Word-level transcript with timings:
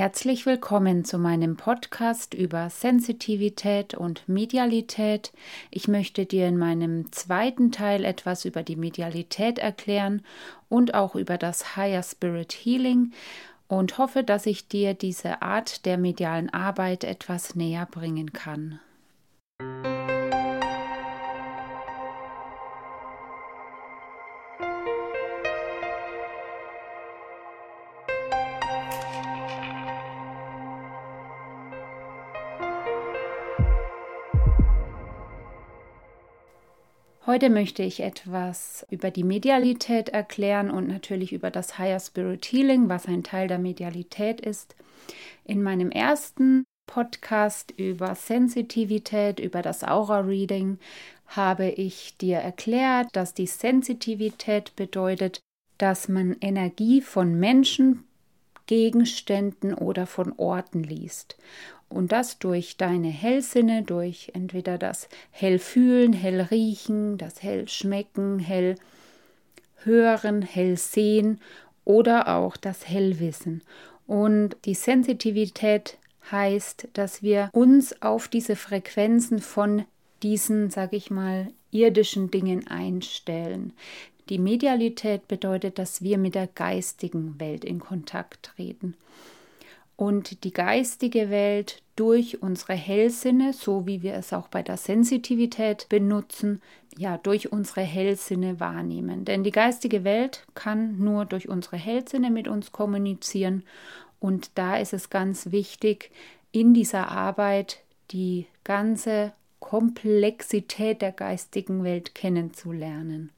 Herzlich 0.00 0.46
willkommen 0.46 1.04
zu 1.04 1.18
meinem 1.18 1.58
Podcast 1.58 2.32
über 2.32 2.70
Sensitivität 2.70 3.92
und 3.92 4.26
Medialität. 4.30 5.30
Ich 5.70 5.88
möchte 5.88 6.24
dir 6.24 6.48
in 6.48 6.56
meinem 6.56 7.12
zweiten 7.12 7.70
Teil 7.70 8.06
etwas 8.06 8.46
über 8.46 8.62
die 8.62 8.76
Medialität 8.76 9.58
erklären 9.58 10.22
und 10.70 10.94
auch 10.94 11.16
über 11.16 11.36
das 11.36 11.76
Higher 11.76 12.02
Spirit 12.02 12.54
Healing 12.54 13.12
und 13.68 13.98
hoffe, 13.98 14.24
dass 14.24 14.46
ich 14.46 14.68
dir 14.68 14.94
diese 14.94 15.42
Art 15.42 15.84
der 15.84 15.98
medialen 15.98 16.48
Arbeit 16.48 17.04
etwas 17.04 17.54
näher 17.54 17.84
bringen 17.84 18.32
kann. 18.32 18.80
Heute 37.30 37.48
möchte 37.48 37.84
ich 37.84 38.00
etwas 38.00 38.84
über 38.90 39.12
die 39.12 39.22
Medialität 39.22 40.08
erklären 40.08 40.68
und 40.68 40.88
natürlich 40.88 41.32
über 41.32 41.52
das 41.52 41.78
Higher 41.78 42.00
Spirit 42.00 42.44
Healing, 42.44 42.88
was 42.88 43.06
ein 43.06 43.22
Teil 43.22 43.46
der 43.46 43.60
Medialität 43.60 44.40
ist. 44.40 44.74
In 45.44 45.62
meinem 45.62 45.92
ersten 45.92 46.64
Podcast 46.88 47.70
über 47.76 48.16
Sensitivität, 48.16 49.38
über 49.38 49.62
das 49.62 49.84
Aura-Reading, 49.84 50.80
habe 51.28 51.68
ich 51.68 52.16
dir 52.16 52.38
erklärt, 52.38 53.06
dass 53.12 53.32
die 53.32 53.46
Sensitivität 53.46 54.74
bedeutet, 54.74 55.38
dass 55.78 56.08
man 56.08 56.36
Energie 56.40 57.00
von 57.00 57.38
Menschen, 57.38 58.02
Gegenständen 58.66 59.72
oder 59.72 60.08
von 60.08 60.32
Orten 60.36 60.82
liest. 60.82 61.36
Und 61.90 62.12
das 62.12 62.38
durch 62.38 62.76
deine 62.76 63.08
Hellsinne, 63.08 63.82
durch 63.82 64.30
entweder 64.32 64.78
das 64.78 65.08
Hellfühlen, 65.32 66.12
Hellriechen, 66.12 67.18
das 67.18 67.42
Hellschmecken, 67.42 68.38
Hell 68.38 68.76
hören, 69.84 70.42
hell 70.42 70.76
sehen 70.76 71.40
oder 71.84 72.36
auch 72.36 72.56
das 72.56 72.88
Hellwissen. 72.88 73.62
Und 74.06 74.56
die 74.64 74.74
Sensitivität 74.74 75.98
heißt, 76.30 76.88
dass 76.92 77.22
wir 77.22 77.50
uns 77.52 78.00
auf 78.02 78.28
diese 78.28 78.54
Frequenzen 78.54 79.40
von 79.40 79.84
diesen, 80.22 80.70
sag 80.70 80.92
ich 80.92 81.10
mal, 81.10 81.48
irdischen 81.72 82.30
Dingen 82.30 82.68
einstellen. 82.68 83.72
Die 84.28 84.38
Medialität 84.38 85.26
bedeutet, 85.26 85.78
dass 85.78 86.02
wir 86.02 86.18
mit 86.18 86.36
der 86.36 86.46
geistigen 86.46 87.40
Welt 87.40 87.64
in 87.64 87.80
Kontakt 87.80 88.52
treten 88.54 88.94
und 90.00 90.44
die 90.44 90.52
geistige 90.54 91.28
Welt 91.28 91.82
durch 91.94 92.42
unsere 92.42 92.72
Hellsinne, 92.72 93.52
so 93.52 93.86
wie 93.86 94.00
wir 94.00 94.14
es 94.14 94.32
auch 94.32 94.48
bei 94.48 94.62
der 94.62 94.78
Sensitivität 94.78 95.90
benutzen, 95.90 96.62
ja, 96.96 97.18
durch 97.18 97.52
unsere 97.52 97.82
Hellsinne 97.82 98.60
wahrnehmen. 98.60 99.26
Denn 99.26 99.44
die 99.44 99.50
geistige 99.50 100.02
Welt 100.02 100.46
kann 100.54 100.98
nur 100.98 101.26
durch 101.26 101.50
unsere 101.50 101.76
Hellsinne 101.76 102.30
mit 102.30 102.48
uns 102.48 102.72
kommunizieren 102.72 103.62
und 104.20 104.52
da 104.54 104.78
ist 104.78 104.94
es 104.94 105.10
ganz 105.10 105.52
wichtig, 105.52 106.10
in 106.50 106.72
dieser 106.72 107.08
Arbeit 107.08 107.82
die 108.10 108.46
ganze 108.64 109.34
Komplexität 109.58 111.02
der 111.02 111.12
geistigen 111.12 111.84
Welt 111.84 112.14
kennenzulernen. 112.14 113.32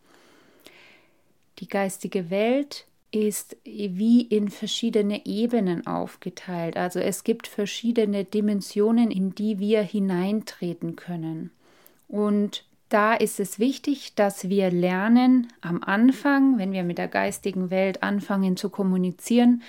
Die 1.59 1.67
geistige 1.67 2.31
Welt 2.31 2.87
ist 3.13 3.57
wie 3.65 4.23
in 4.23 4.49
verschiedene 4.49 5.27
Ebenen 5.27 5.87
aufgeteilt. 5.87 6.77
Also 6.77 6.99
es 6.99 7.25
gibt 7.25 7.47
verschiedene 7.47 8.25
Dimensionen, 8.25 9.11
in 9.11 9.35
die 9.35 9.59
wir 9.59 9.83
hineintreten 9.83 10.97
können. 10.97 11.51
Und 12.09 12.65
da 12.89 13.15
ist 13.15 13.41
es 13.41 13.59
wichtig, 13.59 14.15
dass 14.17 14.49
wir 14.49 14.71
lernen 14.71 15.49
am 15.61 15.83
Anfang, 15.83 16.59
wenn 16.59 16.73
wir 16.73 16.85
mit 16.85 16.99
der 16.99 17.09
geistigen 17.09 17.71
Welt 17.71 18.03
anfangen 18.03 18.57
zu 18.57 18.69
kommunizieren, 18.69 19.63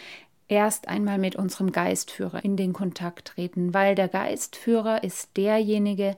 erst 0.49 0.87
einmal 0.87 1.17
mit 1.17 1.35
unserem 1.35 1.71
Geistführer 1.71 2.43
in 2.43 2.57
den 2.57 2.73
Kontakt 2.73 3.29
treten, 3.29 3.73
weil 3.73 3.95
der 3.95 4.07
Geistführer 4.07 5.03
ist 5.03 5.35
derjenige, 5.37 6.15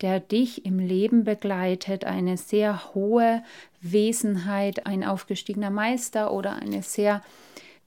der 0.00 0.20
dich 0.20 0.66
im 0.66 0.78
Leben 0.78 1.24
begleitet, 1.24 2.04
eine 2.04 2.36
sehr 2.36 2.94
hohe 2.94 3.42
Wesenheit, 3.80 4.86
ein 4.86 5.04
aufgestiegener 5.04 5.70
Meister 5.70 6.32
oder 6.32 6.56
eine 6.56 6.82
sehr 6.82 7.22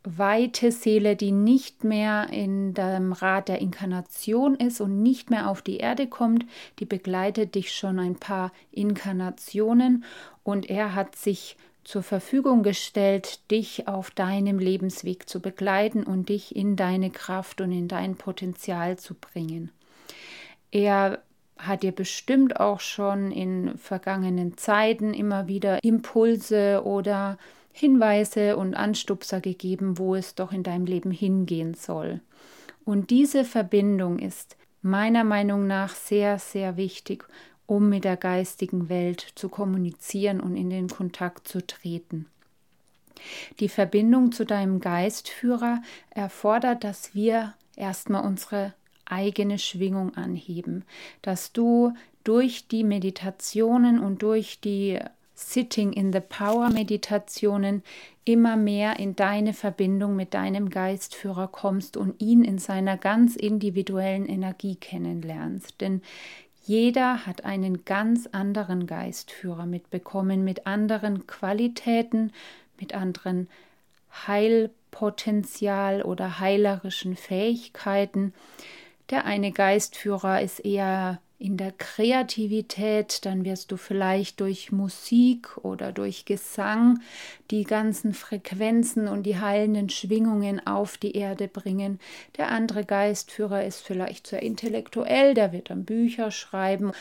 weite 0.03 0.71
Seele, 0.71 1.15
die 1.15 1.31
nicht 1.31 1.83
mehr 1.83 2.29
in 2.31 2.73
dem 2.73 3.13
Rad 3.13 3.49
der 3.49 3.59
Inkarnation 3.59 4.55
ist 4.55 4.81
und 4.81 5.03
nicht 5.03 5.29
mehr 5.29 5.49
auf 5.49 5.61
die 5.61 5.77
Erde 5.77 6.07
kommt, 6.07 6.45
die 6.79 6.85
begleitet 6.85 7.55
dich 7.55 7.71
schon 7.71 7.99
ein 7.99 8.15
paar 8.15 8.51
Inkarnationen 8.71 10.03
und 10.43 10.69
er 10.69 10.95
hat 10.95 11.15
sich 11.15 11.55
zur 11.83 12.03
Verfügung 12.03 12.63
gestellt, 12.63 13.51
dich 13.51 13.87
auf 13.87 14.11
deinem 14.11 14.59
Lebensweg 14.59 15.27
zu 15.27 15.39
begleiten 15.39 16.03
und 16.03 16.29
dich 16.29 16.55
in 16.55 16.75
deine 16.75 17.09
Kraft 17.09 17.61
und 17.61 17.71
in 17.71 17.87
dein 17.87 18.15
Potenzial 18.15 18.97
zu 18.97 19.15
bringen. 19.15 19.71
Er 20.71 21.21
hat 21.67 21.83
dir 21.83 21.91
bestimmt 21.91 22.59
auch 22.59 22.79
schon 22.79 23.31
in 23.31 23.77
vergangenen 23.77 24.57
Zeiten 24.57 25.13
immer 25.13 25.47
wieder 25.47 25.83
Impulse 25.83 26.83
oder 26.85 27.37
Hinweise 27.71 28.57
und 28.57 28.75
Anstupser 28.75 29.39
gegeben, 29.41 29.97
wo 29.97 30.15
es 30.15 30.35
doch 30.35 30.51
in 30.51 30.63
deinem 30.63 30.85
Leben 30.85 31.11
hingehen 31.11 31.73
soll. 31.73 32.19
Und 32.83 33.09
diese 33.09 33.45
Verbindung 33.45 34.19
ist 34.19 34.57
meiner 34.81 35.23
Meinung 35.23 35.67
nach 35.67 35.95
sehr, 35.95 36.39
sehr 36.39 36.77
wichtig 36.77 37.25
um 37.71 37.87
mit 37.87 38.03
der 38.03 38.17
geistigen 38.17 38.89
Welt 38.89 39.25
zu 39.35 39.47
kommunizieren 39.47 40.41
und 40.41 40.57
in 40.57 40.69
den 40.69 40.89
Kontakt 40.89 41.47
zu 41.47 41.65
treten. 41.65 42.25
Die 43.61 43.69
Verbindung 43.69 44.33
zu 44.33 44.45
deinem 44.45 44.81
Geistführer 44.81 45.81
erfordert, 46.09 46.83
dass 46.83 47.15
wir 47.15 47.53
erstmal 47.77 48.25
unsere 48.25 48.73
eigene 49.11 49.59
Schwingung 49.59 50.15
anheben, 50.15 50.83
dass 51.21 51.51
du 51.51 51.93
durch 52.23 52.67
die 52.67 52.83
Meditationen 52.83 53.99
und 53.99 54.21
durch 54.21 54.59
die 54.59 54.99
Sitting 55.33 55.91
in 55.93 56.13
the 56.13 56.19
Power 56.19 56.69
Meditationen 56.69 57.83
immer 58.25 58.55
mehr 58.55 58.99
in 58.99 59.15
deine 59.15 59.53
Verbindung 59.53 60.15
mit 60.15 60.33
deinem 60.33 60.69
Geistführer 60.69 61.47
kommst 61.47 61.97
und 61.97 62.21
ihn 62.21 62.43
in 62.43 62.59
seiner 62.59 62.97
ganz 62.97 63.35
individuellen 63.35 64.27
Energie 64.27 64.75
kennenlernst. 64.75 65.81
Denn 65.81 66.01
jeder 66.63 67.25
hat 67.25 67.43
einen 67.43 67.85
ganz 67.85 68.27
anderen 68.31 68.85
Geistführer 68.85 69.65
mitbekommen, 69.65 70.43
mit 70.43 70.67
anderen 70.67 71.25
Qualitäten, 71.25 72.31
mit 72.79 72.93
anderen 72.93 73.49
Heilpotenzial 74.27 76.03
oder 76.03 76.39
heilerischen 76.39 77.15
Fähigkeiten. 77.15 78.33
Der 79.11 79.25
eine 79.25 79.51
Geistführer 79.51 80.41
ist 80.41 80.59
eher 80.63 81.19
in 81.37 81.57
der 81.57 81.71
Kreativität, 81.71 83.25
dann 83.25 83.43
wirst 83.43 83.71
du 83.71 83.77
vielleicht 83.77 84.39
durch 84.39 84.71
Musik 84.71 85.57
oder 85.57 85.91
durch 85.91 86.23
Gesang 86.25 87.01
die 87.49 87.65
ganzen 87.65 88.13
Frequenzen 88.13 89.07
und 89.07 89.23
die 89.23 89.37
heilenden 89.37 89.89
Schwingungen 89.89 90.65
auf 90.65 90.97
die 90.97 91.15
Erde 91.15 91.47
bringen. 91.47 91.99
Der 92.37 92.51
andere 92.51 92.85
Geistführer 92.85 93.65
ist 93.65 93.81
vielleicht 93.81 94.27
sehr 94.27 94.43
intellektuell, 94.43 95.33
der 95.33 95.51
wird 95.51 95.71
dann 95.71 95.83
Bücher 95.83 96.31
schreiben. 96.31 96.91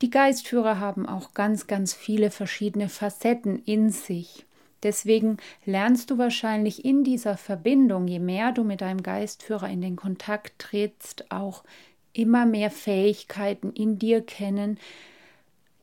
Die 0.00 0.10
Geistführer 0.10 0.80
haben 0.80 1.06
auch 1.06 1.34
ganz, 1.34 1.68
ganz 1.68 1.94
viele 1.94 2.30
verschiedene 2.32 2.88
Facetten 2.88 3.62
in 3.64 3.90
sich. 3.90 4.44
Deswegen 4.84 5.38
lernst 5.64 6.10
du 6.10 6.18
wahrscheinlich 6.18 6.84
in 6.84 7.04
dieser 7.04 7.38
Verbindung, 7.38 8.06
je 8.06 8.18
mehr 8.18 8.52
du 8.52 8.62
mit 8.62 8.82
deinem 8.82 9.02
Geistführer 9.02 9.68
in 9.68 9.80
den 9.80 9.96
Kontakt 9.96 10.58
trittst, 10.58 11.30
auch 11.32 11.64
immer 12.12 12.46
mehr 12.46 12.70
Fähigkeiten 12.70 13.72
in 13.72 13.98
dir 13.98 14.20
kennen, 14.20 14.78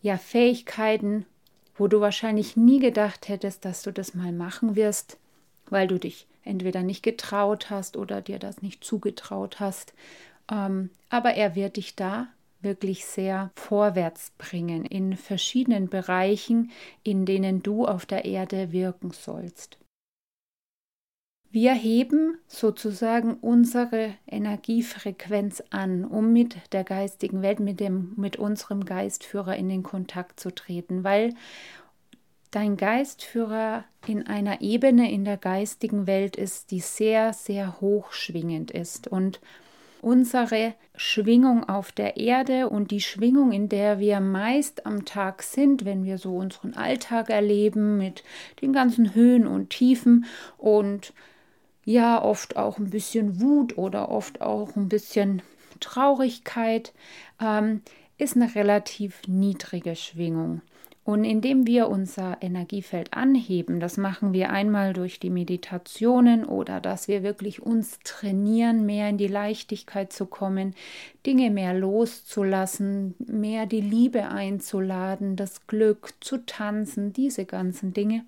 ja 0.01 0.17
Fähigkeiten, 0.17 1.25
wo 1.75 1.87
du 1.87 1.99
wahrscheinlich 1.99 2.55
nie 2.55 2.79
gedacht 2.79 3.27
hättest, 3.27 3.65
dass 3.65 3.81
du 3.81 3.91
das 3.91 4.13
mal 4.13 4.31
machen 4.31 4.75
wirst, 4.75 5.17
weil 5.69 5.87
du 5.87 5.97
dich 5.97 6.27
entweder 6.43 6.83
nicht 6.83 7.01
getraut 7.01 7.69
hast 7.71 7.97
oder 7.97 8.21
dir 8.21 8.37
das 8.37 8.61
nicht 8.61 8.83
zugetraut 8.83 9.59
hast. 9.59 9.93
Ähm, 10.51 10.91
aber 11.09 11.33
er 11.33 11.55
wird 11.55 11.77
dich 11.77 11.95
da 11.95 12.27
wirklich 12.63 13.05
sehr 13.05 13.51
vorwärts 13.55 14.31
bringen 14.37 14.85
in 14.85 15.17
verschiedenen 15.17 15.89
Bereichen, 15.89 16.71
in 17.03 17.25
denen 17.25 17.63
du 17.63 17.85
auf 17.85 18.05
der 18.05 18.25
Erde 18.25 18.71
wirken 18.71 19.11
sollst. 19.11 19.77
Wir 21.53 21.73
heben 21.73 22.37
sozusagen 22.47 23.33
unsere 23.33 24.13
Energiefrequenz 24.25 25.61
an, 25.69 26.05
um 26.05 26.31
mit 26.31 26.55
der 26.71 26.85
geistigen 26.85 27.41
Welt, 27.41 27.59
mit, 27.59 27.81
dem, 27.81 28.13
mit 28.15 28.37
unserem 28.37 28.85
Geistführer 28.85 29.57
in 29.57 29.67
den 29.67 29.83
Kontakt 29.83 30.39
zu 30.39 30.55
treten, 30.55 31.03
weil 31.03 31.33
dein 32.51 32.77
Geistführer 32.77 33.83
in 34.07 34.27
einer 34.27 34.61
Ebene 34.61 35.11
in 35.11 35.25
der 35.25 35.35
geistigen 35.35 36.07
Welt 36.07 36.37
ist, 36.37 36.71
die 36.71 36.79
sehr, 36.79 37.33
sehr 37.33 37.81
hoch 37.81 38.13
schwingend 38.13 38.71
ist. 38.71 39.09
Und 39.09 39.41
unsere 40.01 40.73
Schwingung 40.95 41.69
auf 41.69 41.91
der 41.91 42.17
Erde 42.17 42.69
und 42.69 42.91
die 42.91 43.01
Schwingung, 43.01 43.51
in 43.51 43.69
der 43.69 43.99
wir 43.99 44.19
meist 44.19 44.85
am 44.85 45.05
Tag 45.05 45.43
sind, 45.43 45.85
wenn 45.85 46.03
wir 46.03 46.17
so 46.17 46.35
unseren 46.35 46.73
Alltag 46.73 47.29
erleben 47.29 47.97
mit 47.97 48.23
den 48.61 48.73
ganzen 48.73 49.13
Höhen 49.13 49.45
und 49.45 49.69
Tiefen 49.69 50.25
und 50.57 51.13
ja, 51.85 52.21
oft 52.21 52.57
auch 52.57 52.77
ein 52.77 52.89
bisschen 52.89 53.41
Wut 53.41 53.77
oder 53.77 54.09
oft 54.09 54.41
auch 54.41 54.75
ein 54.75 54.89
bisschen 54.89 55.41
Traurigkeit, 55.79 56.93
ähm, 57.39 57.81
ist 58.17 58.35
eine 58.35 58.53
relativ 58.53 59.21
niedrige 59.27 59.95
Schwingung. 59.95 60.61
Und 61.03 61.23
indem 61.23 61.65
wir 61.65 61.89
unser 61.89 62.37
Energiefeld 62.41 63.13
anheben, 63.13 63.79
das 63.79 63.97
machen 63.97 64.33
wir 64.33 64.51
einmal 64.51 64.93
durch 64.93 65.19
die 65.19 65.31
Meditationen 65.31 66.45
oder 66.45 66.79
dass 66.79 67.07
wir 67.07 67.23
wirklich 67.23 67.61
uns 67.61 67.99
trainieren, 68.03 68.85
mehr 68.85 69.09
in 69.09 69.17
die 69.17 69.27
Leichtigkeit 69.27 70.13
zu 70.13 70.27
kommen, 70.27 70.75
Dinge 71.25 71.49
mehr 71.49 71.73
loszulassen, 71.73 73.15
mehr 73.17 73.65
die 73.65 73.81
Liebe 73.81 74.27
einzuladen, 74.27 75.35
das 75.35 75.65
Glück 75.65 76.13
zu 76.19 76.37
tanzen, 76.45 77.13
diese 77.13 77.45
ganzen 77.45 77.93
Dinge. 77.93 78.23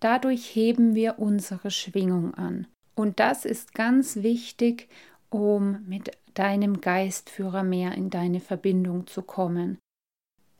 Dadurch 0.00 0.54
heben 0.54 0.94
wir 0.94 1.18
unsere 1.18 1.70
Schwingung 1.70 2.32
an. 2.32 2.66
Und 2.94 3.20
das 3.20 3.44
ist 3.44 3.74
ganz 3.74 4.16
wichtig, 4.16 4.88
um 5.28 5.84
mit 5.86 6.12
deinem 6.32 6.80
Geistführer 6.80 7.62
mehr 7.62 7.92
in 7.92 8.08
deine 8.08 8.40
Verbindung 8.40 9.06
zu 9.06 9.20
kommen. 9.20 9.78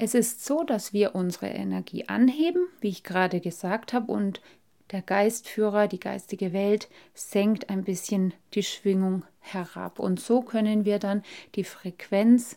Es 0.03 0.15
ist 0.15 0.47
so, 0.47 0.65
dass 0.65 0.95
wir 0.95 1.15
unsere 1.15 1.49
Energie 1.49 2.09
anheben, 2.09 2.69
wie 2.81 2.89
ich 2.89 3.05
gerade 3.05 3.39
gesagt 3.39 3.93
habe, 3.93 4.11
und 4.11 4.41
der 4.93 5.03
Geistführer, 5.03 5.89
die 5.89 6.01
geistige 6.01 6.55
Welt, 6.55 6.89
senkt 7.13 7.69
ein 7.69 7.85
bisschen 7.85 8.33
die 8.55 8.63
Schwingung 8.63 9.25
herab. 9.41 9.99
Und 9.99 10.19
so 10.19 10.41
können 10.41 10.87
wir 10.87 11.01
dann 11.01 11.23
die 11.55 11.65
Frequenz 11.65 12.57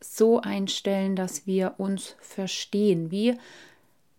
so 0.00 0.40
einstellen, 0.40 1.14
dass 1.14 1.46
wir 1.46 1.74
uns 1.78 2.16
verstehen, 2.18 3.12
wie 3.12 3.38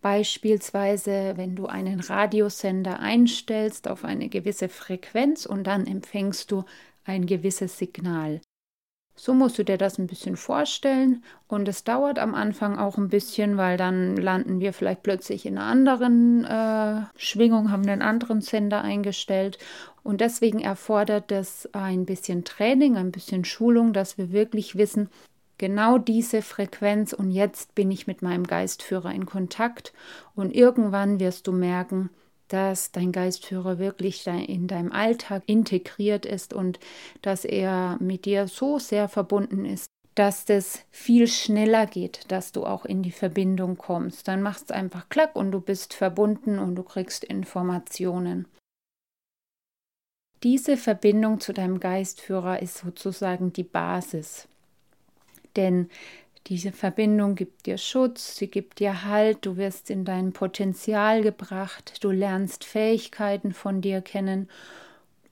beispielsweise, 0.00 1.34
wenn 1.36 1.54
du 1.54 1.66
einen 1.66 2.00
Radiosender 2.00 2.98
einstellst 2.98 3.88
auf 3.88 4.06
eine 4.06 4.30
gewisse 4.30 4.70
Frequenz 4.70 5.44
und 5.44 5.64
dann 5.64 5.86
empfängst 5.86 6.50
du 6.50 6.64
ein 7.04 7.26
gewisses 7.26 7.76
Signal. 7.76 8.40
So 9.20 9.34
musst 9.34 9.58
du 9.58 9.64
dir 9.64 9.78
das 9.78 9.98
ein 9.98 10.06
bisschen 10.06 10.36
vorstellen. 10.36 11.24
Und 11.48 11.66
es 11.66 11.82
dauert 11.82 12.20
am 12.20 12.36
Anfang 12.36 12.78
auch 12.78 12.98
ein 12.98 13.08
bisschen, 13.08 13.56
weil 13.56 13.76
dann 13.76 14.16
landen 14.16 14.60
wir 14.60 14.72
vielleicht 14.72 15.02
plötzlich 15.02 15.44
in 15.44 15.58
einer 15.58 15.66
anderen 15.66 16.44
äh, 16.44 17.02
Schwingung, 17.16 17.72
haben 17.72 17.84
einen 17.88 18.00
anderen 18.00 18.42
Sender 18.42 18.82
eingestellt. 18.82 19.58
Und 20.04 20.20
deswegen 20.20 20.60
erfordert 20.60 21.32
es 21.32 21.68
ein 21.74 22.06
bisschen 22.06 22.44
Training, 22.44 22.96
ein 22.96 23.10
bisschen 23.10 23.44
Schulung, 23.44 23.92
dass 23.92 24.18
wir 24.18 24.30
wirklich 24.30 24.76
wissen, 24.76 25.08
genau 25.58 25.98
diese 25.98 26.40
Frequenz 26.40 27.12
und 27.12 27.32
jetzt 27.32 27.74
bin 27.74 27.90
ich 27.90 28.06
mit 28.06 28.22
meinem 28.22 28.44
Geistführer 28.44 29.12
in 29.12 29.26
Kontakt. 29.26 29.92
Und 30.36 30.54
irgendwann 30.54 31.18
wirst 31.18 31.48
du 31.48 31.52
merken, 31.52 32.10
dass 32.48 32.92
dein 32.92 33.12
Geistführer 33.12 33.78
wirklich 33.78 34.26
in 34.26 34.66
deinem 34.66 34.92
Alltag 34.92 35.42
integriert 35.46 36.26
ist 36.26 36.52
und 36.52 36.80
dass 37.22 37.44
er 37.44 37.96
mit 38.00 38.24
dir 38.24 38.48
so 38.48 38.78
sehr 38.78 39.08
verbunden 39.08 39.64
ist, 39.64 39.86
dass 40.14 40.44
das 40.44 40.84
viel 40.90 41.28
schneller 41.28 41.86
geht, 41.86 42.30
dass 42.32 42.50
du 42.50 42.66
auch 42.66 42.84
in 42.84 43.02
die 43.04 43.12
Verbindung 43.12 43.76
kommst. 43.76 44.26
Dann 44.26 44.42
machst 44.42 44.64
es 44.64 44.70
einfach 44.72 45.08
klack 45.08 45.36
und 45.36 45.52
du 45.52 45.60
bist 45.60 45.94
verbunden 45.94 46.58
und 46.58 46.74
du 46.74 46.82
kriegst 46.82 47.22
Informationen. 47.22 48.48
Diese 50.42 50.76
Verbindung 50.76 51.40
zu 51.40 51.52
deinem 51.52 51.78
Geistführer 51.78 52.62
ist 52.62 52.78
sozusagen 52.78 53.52
die 53.52 53.64
Basis. 53.64 54.48
Denn 55.56 55.88
diese 56.48 56.72
Verbindung 56.72 57.34
gibt 57.34 57.66
dir 57.66 57.76
Schutz, 57.76 58.36
sie 58.36 58.48
gibt 58.48 58.78
dir 58.78 59.04
Halt, 59.04 59.44
du 59.44 59.56
wirst 59.56 59.90
in 59.90 60.04
dein 60.04 60.32
Potenzial 60.32 61.22
gebracht, 61.22 62.02
du 62.02 62.10
lernst 62.10 62.64
Fähigkeiten 62.64 63.52
von 63.52 63.82
dir 63.82 64.00
kennen 64.00 64.48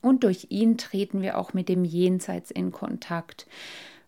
und 0.02 0.24
durch 0.24 0.48
ihn 0.50 0.76
treten 0.76 1.22
wir 1.22 1.38
auch 1.38 1.54
mit 1.54 1.68
dem 1.68 1.84
Jenseits 1.84 2.50
in 2.50 2.70
Kontakt. 2.70 3.46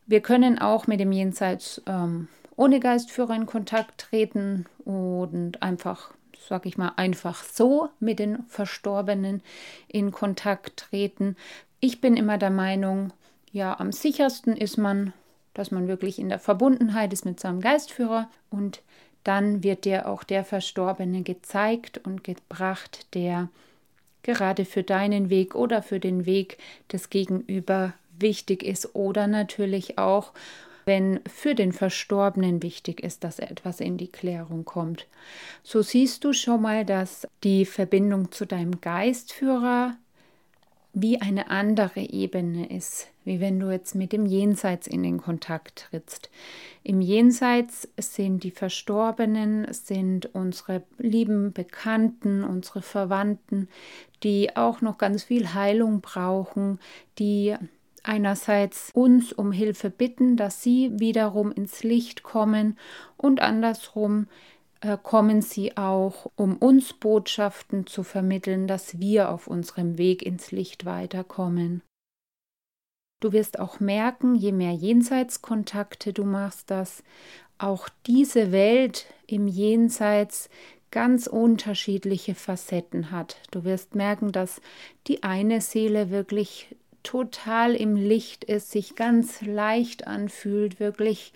Wir 0.07 0.21
können 0.21 0.59
auch 0.59 0.87
mit 0.87 1.01
dem 1.01 1.13
Jenseits 1.13 1.83
ähm, 1.87 2.29
ohne 2.57 2.79
Geistführer 2.79 3.35
in 3.35 3.47
Kontakt 3.47 3.99
treten 3.99 4.67
und 4.85 5.63
einfach, 5.63 6.13
sag 6.49 6.67
ich 6.67 6.77
mal, 6.77 6.93
einfach 6.97 7.43
so 7.43 7.89
mit 8.01 8.19
den 8.19 8.45
Verstorbenen 8.49 9.43
in 9.87 10.13
Kontakt 10.13 10.77
treten. 10.77 11.37
Ich 11.81 12.01
bin 12.01 12.17
immer 12.17 12.37
der 12.37 12.51
Meinung, 12.51 13.13
ja, 13.51 13.79
am 13.81 13.93
sichersten 13.93 14.57
ist 14.57 14.77
man 14.77 15.15
dass 15.59 15.73
man 15.73 15.89
wirklich 15.89 16.21
in 16.21 16.29
der 16.29 16.39
Verbundenheit 16.39 17.13
ist 17.13 17.25
mit 17.25 17.41
seinem 17.41 17.61
Geistführer 17.61 18.31
und 18.49 18.81
dann 19.25 19.65
wird 19.65 19.85
dir 19.85 20.09
auch 20.09 20.23
der 20.23 20.45
Verstorbene 20.45 21.23
gezeigt 21.23 21.99
und 21.99 22.23
gebracht, 22.23 23.07
der 23.15 23.49
gerade 24.23 24.65
für 24.65 24.85
deinen 24.85 25.31
Weg 25.31 25.57
oder 25.57 25.83
für 25.83 25.99
den 25.99 26.27
Weg 26.27 26.59
des 26.93 27.11
Gegenüber 27.11 27.93
wichtig 28.21 28.63
ist 28.63 28.95
oder 28.95 29.27
natürlich 29.27 29.99
auch, 29.99 30.33
wenn 30.85 31.19
für 31.29 31.57
den 31.57 31.73
Verstorbenen 31.73 32.63
wichtig 32.63 33.03
ist, 33.03 33.25
dass 33.25 33.41
etwas 33.41 33.81
in 33.81 33.97
die 33.97 34.13
Klärung 34.13 34.65
kommt. 34.65 35.09
So 35.65 35.83
siehst 35.83 36.23
du 36.23 36.33
schon 36.33 36.63
mal, 36.63 36.85
dass 36.85 37.27
die 37.43 37.67
Verbindung 37.67 38.31
zu 38.31 38.47
deinem 38.47 38.81
Geistführer 38.81 39.97
wie 41.01 41.21
eine 41.21 41.51
andere 41.51 42.01
Ebene 42.01 42.75
ist, 42.75 43.09
wie 43.25 43.41
wenn 43.41 43.61
du 43.61 43.71
jetzt 43.71 43.95
mit 43.95 44.13
dem 44.13 44.27
Jenseits 44.27 44.87
in 44.87 45.03
den 45.03 45.19
Kontakt 45.19 45.87
trittst. 45.91 46.31
Im 46.83 47.01
Jenseits 47.01 47.89
sind 47.99 48.43
die 48.43 48.51
Verstorbenen, 48.51 49.67
sind 49.73 50.35
unsere 50.35 50.83
lieben 50.99 51.53
Bekannten, 51.53 52.43
unsere 52.43 52.83
Verwandten, 52.83 53.69
die 54.23 54.57
auch 54.57 54.81
noch 54.81 54.99
ganz 54.99 55.25
viel 55.25 55.55
Heilung 55.55 56.01
brauchen, 56.01 56.81
die 57.19 57.55
einerseits 58.03 58.91
uns 58.95 59.33
um 59.33 59.53
Hilfe 59.53 59.91
bitten, 59.91 60.37
dass 60.37 60.63
sie 60.63 60.91
wiederum 60.99 61.53
ins 61.53 61.85
Licht 61.85 62.23
kommen 62.23 62.77
und 63.17 63.41
andersrum 63.41 64.27
kommen 65.03 65.43
sie 65.43 65.77
auch, 65.77 66.31
um 66.37 66.57
uns 66.57 66.93
Botschaften 66.93 67.87
zu 67.87 68.03
vermitteln, 68.05 68.67
dass 68.67 68.99
wir 68.99 69.31
auf 69.31 69.47
unserem 69.49 69.99
Weg 69.99 70.23
ins 70.23 70.53
Licht 70.53 70.85
weiterkommen. 70.85 71.83
Du 73.21 73.33
wirst 73.33 73.59
auch 73.59 73.81
merken, 73.81 74.37
je 74.37 74.53
mehr 74.53 74.73
Jenseitskontakte 74.73 76.13
du 76.13 76.25
machst, 76.25 76.71
dass 76.71 77.03
auch 77.59 77.89
diese 78.07 78.53
Welt 78.53 79.07
im 79.27 79.49
Jenseits 79.49 80.49
ganz 80.93 81.27
unterschiedliche 81.27 82.37
Facetten 82.37 83.11
hat. 83.11 83.37
Du 83.51 83.65
wirst 83.65 83.97
merken, 83.97 84.31
dass 84.31 84.61
die 85.09 85.25
eine 85.25 85.61
Seele 85.61 86.11
wirklich 86.11 86.77
total 87.03 87.75
im 87.75 87.97
Licht 87.97 88.45
ist, 88.45 88.71
sich 88.71 88.95
ganz 88.95 89.43
leicht 89.43 90.07
anfühlt, 90.07 90.79
wirklich 90.79 91.33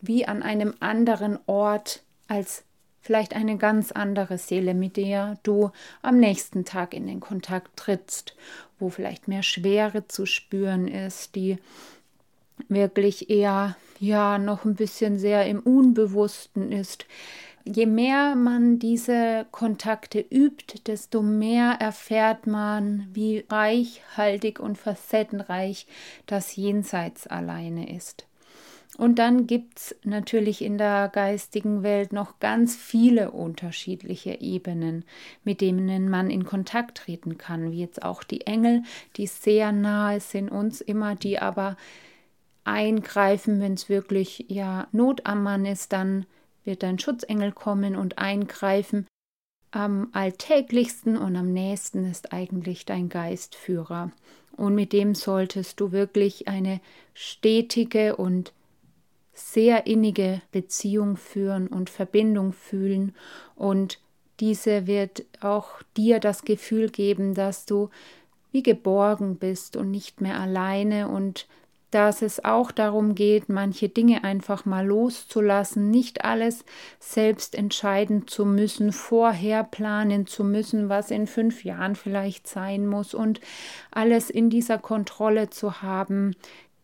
wie 0.00 0.26
an 0.26 0.42
einem 0.42 0.74
anderen 0.80 1.38
Ort 1.46 2.02
als 2.28 2.64
vielleicht 3.08 3.34
eine 3.34 3.56
ganz 3.56 3.90
andere 3.90 4.36
Seele, 4.36 4.74
mit 4.74 4.98
der 4.98 5.38
du 5.42 5.70
am 6.02 6.18
nächsten 6.18 6.66
Tag 6.66 6.92
in 6.92 7.06
den 7.06 7.20
Kontakt 7.20 7.74
trittst, 7.74 8.36
wo 8.78 8.90
vielleicht 8.90 9.28
mehr 9.28 9.42
Schwere 9.42 10.06
zu 10.08 10.26
spüren 10.26 10.86
ist, 10.88 11.34
die 11.34 11.56
wirklich 12.68 13.30
eher 13.30 13.76
ja 13.98 14.36
noch 14.36 14.66
ein 14.66 14.74
bisschen 14.74 15.18
sehr 15.18 15.46
im 15.46 15.60
Unbewussten 15.60 16.70
ist. 16.70 17.06
Je 17.64 17.86
mehr 17.86 18.34
man 18.34 18.78
diese 18.78 19.46
Kontakte 19.52 20.20
übt, 20.20 20.80
desto 20.86 21.22
mehr 21.22 21.78
erfährt 21.80 22.46
man, 22.46 23.08
wie 23.14 23.46
reichhaltig 23.48 24.60
und 24.60 24.76
facettenreich 24.76 25.86
das 26.26 26.56
Jenseits 26.56 27.26
alleine 27.26 27.90
ist. 27.96 28.27
Und 28.98 29.20
dann 29.20 29.46
gibt 29.46 29.78
es 29.78 29.96
natürlich 30.02 30.60
in 30.60 30.76
der 30.76 31.08
geistigen 31.08 31.84
Welt 31.84 32.12
noch 32.12 32.40
ganz 32.40 32.74
viele 32.74 33.30
unterschiedliche 33.30 34.40
Ebenen, 34.40 35.04
mit 35.44 35.60
denen 35.60 36.10
man 36.10 36.30
in 36.30 36.44
Kontakt 36.44 36.98
treten 36.98 37.38
kann, 37.38 37.70
wie 37.70 37.78
jetzt 37.78 38.02
auch 38.02 38.24
die 38.24 38.44
Engel, 38.48 38.82
die 39.16 39.28
sehr 39.28 39.70
nahe 39.70 40.18
sind 40.18 40.50
uns 40.50 40.80
immer, 40.80 41.14
die 41.14 41.38
aber 41.38 41.76
eingreifen, 42.64 43.60
wenn 43.60 43.74
es 43.74 43.88
wirklich 43.88 44.46
ja 44.48 44.88
Not 44.90 45.26
am 45.26 45.44
Mann 45.44 45.64
ist, 45.64 45.92
dann 45.92 46.26
wird 46.64 46.82
ein 46.82 46.98
Schutzengel 46.98 47.52
kommen 47.52 47.94
und 47.94 48.18
eingreifen. 48.18 49.06
Am 49.70 50.08
alltäglichsten 50.10 51.16
und 51.16 51.36
am 51.36 51.52
nächsten 51.52 52.04
ist 52.04 52.32
eigentlich 52.32 52.84
dein 52.84 53.08
Geistführer. 53.08 54.10
Und 54.56 54.74
mit 54.74 54.92
dem 54.92 55.14
solltest 55.14 55.78
du 55.78 55.92
wirklich 55.92 56.48
eine 56.48 56.80
stetige 57.14 58.16
und 58.16 58.52
sehr 59.38 59.86
innige 59.86 60.42
Beziehung 60.52 61.16
führen 61.16 61.68
und 61.68 61.90
Verbindung 61.90 62.52
fühlen. 62.52 63.14
Und 63.54 64.00
diese 64.40 64.86
wird 64.86 65.24
auch 65.40 65.82
dir 65.96 66.20
das 66.20 66.42
Gefühl 66.42 66.90
geben, 66.90 67.34
dass 67.34 67.66
du 67.66 67.90
wie 68.50 68.62
geborgen 68.62 69.36
bist 69.36 69.76
und 69.76 69.90
nicht 69.90 70.20
mehr 70.20 70.40
alleine. 70.40 71.08
Und 71.08 71.46
dass 71.90 72.20
es 72.20 72.44
auch 72.44 72.70
darum 72.70 73.14
geht, 73.14 73.48
manche 73.48 73.88
Dinge 73.88 74.22
einfach 74.22 74.66
mal 74.66 74.86
loszulassen, 74.86 75.90
nicht 75.90 76.24
alles 76.24 76.64
selbst 76.98 77.54
entscheiden 77.54 78.26
zu 78.26 78.44
müssen, 78.44 78.92
vorher 78.92 79.64
planen 79.64 80.26
zu 80.26 80.44
müssen, 80.44 80.88
was 80.90 81.10
in 81.10 81.26
fünf 81.26 81.64
Jahren 81.64 81.96
vielleicht 81.96 82.46
sein 82.46 82.86
muss 82.86 83.14
und 83.14 83.40
alles 83.90 84.28
in 84.28 84.50
dieser 84.50 84.78
Kontrolle 84.78 85.48
zu 85.48 85.80
haben, 85.80 86.36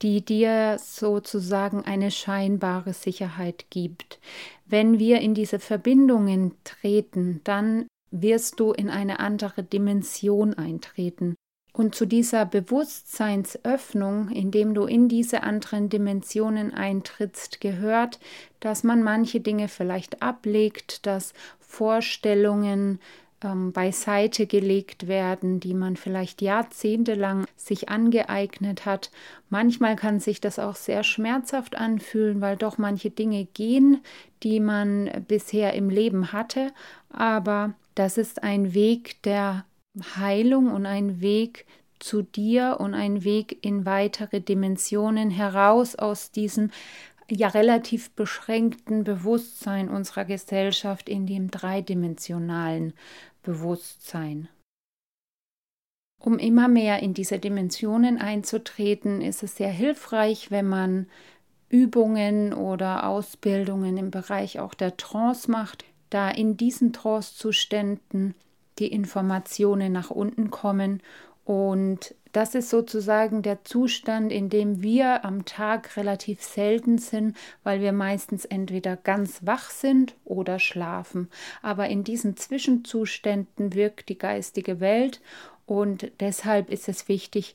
die 0.03 0.25
dir 0.25 0.77
sozusagen 0.79 1.85
eine 1.85 2.11
scheinbare 2.11 2.93
Sicherheit 2.93 3.67
gibt. 3.71 4.21
Wenn 4.67 4.99
wir 4.99 5.21
in 5.21 5.35
diese 5.35 5.59
Verbindungen 5.59 6.55
treten, 6.65 7.41
dann 7.45 7.87
wirst 8.11 8.61
du 8.61 8.73
in 8.73 8.91
eine 8.91 9.21
andere 9.21 9.63
Dimension 9.63 10.55
eintreten. 10.55 11.35
Und 11.77 11.97
zu 11.97 12.07
dieser 12.07 12.47
Bewusstseinsöffnung, 12.47 14.29
indem 14.29 14.75
du 14.75 14.85
in 14.85 15.09
diese 15.09 15.43
anderen 15.43 15.89
Dimensionen 15.89 16.73
eintrittst, 16.73 17.61
gehört, 17.61 18.21
dass 18.61 18.85
man 18.85 19.03
manche 19.03 19.41
Dinge 19.41 19.67
vielleicht 19.67 20.23
ablegt, 20.23 21.05
dass 21.05 21.33
Vorstellungen 21.59 23.01
ähm, 23.45 23.73
beiseite 23.73 24.47
gelegt 24.47 25.07
werden, 25.07 25.61
die 25.61 25.75
man 25.75 25.97
vielleicht 25.97 26.43
jahrzehntelang 26.43 27.47
sich 27.57 27.89
angeeignet 27.89 28.87
hat. 28.87 29.11
Manchmal 29.51 29.97
kann 29.97 30.19
sich 30.19 30.41
das 30.41 30.59
auch 30.59 30.75
sehr 30.75 31.05
schmerzhaft 31.05 31.77
anfühlen, 31.77 32.41
weil 32.41 32.57
doch 32.57 32.79
manche 32.79 33.11
Dinge 33.11 33.45
gehen, 33.45 34.01
die 34.43 34.59
man 34.61 35.11
bisher 35.29 35.75
im 35.75 35.91
Leben 35.91 36.33
hatte. 36.33 36.73
Aber 37.11 37.75
das 37.95 38.19
ist 38.19 38.43
ein 38.43 38.75
Weg 38.75 39.23
der 39.23 39.65
Heilung 40.17 40.73
und 40.73 40.87
ein 40.87 41.21
Weg 41.21 41.67
zu 42.01 42.23
dir 42.23 42.79
und 42.81 42.95
ein 42.95 43.25
Weg 43.25 43.65
in 43.65 43.87
weitere 43.87 44.41
Dimensionen 44.41 45.31
heraus 45.31 45.95
aus 45.95 46.33
diesem 46.33 46.71
ja 47.31 47.49
relativ 47.49 48.11
beschränkten 48.11 49.05
Bewusstsein 49.05 49.89
unserer 49.89 50.25
Gesellschaft 50.25 51.09
in 51.09 51.27
dem 51.27 51.51
dreidimensionalen 51.51 52.93
Bewusstsein. 53.45 54.49
Um 56.19 56.39
immer 56.39 56.69
mehr 56.69 57.01
in 57.01 57.15
diese 57.15 57.39
Dimensionen 57.39 58.19
einzutreten, 58.19 59.21
ist 59.21 59.43
es 59.43 59.57
sehr 59.57 59.71
hilfreich, 59.71 60.51
wenn 60.51 60.67
man 60.67 61.07
Übungen 61.69 62.53
oder 62.53 63.07
Ausbildungen 63.07 63.97
im 63.97 64.11
Bereich 64.11 64.59
auch 64.59 64.75
der 64.75 64.97
Trance 64.97 65.51
macht, 65.51 65.85
da 66.11 66.31
in 66.31 66.57
diesen 66.57 66.93
Trance-Zuständen 66.93 68.35
die 68.79 68.89
Informationen 68.89 69.93
nach 69.93 70.11
unten 70.11 70.51
kommen. 70.51 71.03
Und 71.45 72.15
das 72.35 72.57
ist 72.57 72.69
sozusagen 72.69 73.43
der 73.43 73.63
Zustand, 73.63 74.33
in 74.33 74.51
dem 74.51 74.83
wir 74.83 75.25
am 75.25 75.45
Tag 75.45 75.97
relativ 75.97 76.43
selten 76.43 76.99
sind, 76.99 77.37
weil 77.63 77.81
wir 77.81 77.93
meistens 77.93 78.45
entweder 78.45 78.97
ganz 78.97 79.47
wach 79.47 79.71
sind 79.71 80.17
oder 80.25 80.59
schlafen. 80.59 81.31
Aber 81.63 81.89
in 81.89 82.03
diesen 82.03 82.37
Zwischenzuständen 82.37 83.73
wirkt 83.73 84.09
die 84.09 84.19
geistige 84.19 84.81
Welt 84.81 85.21
und 85.65 86.11
deshalb 86.19 86.71
ist 86.71 86.89
es 86.89 87.09
wichtig, 87.09 87.55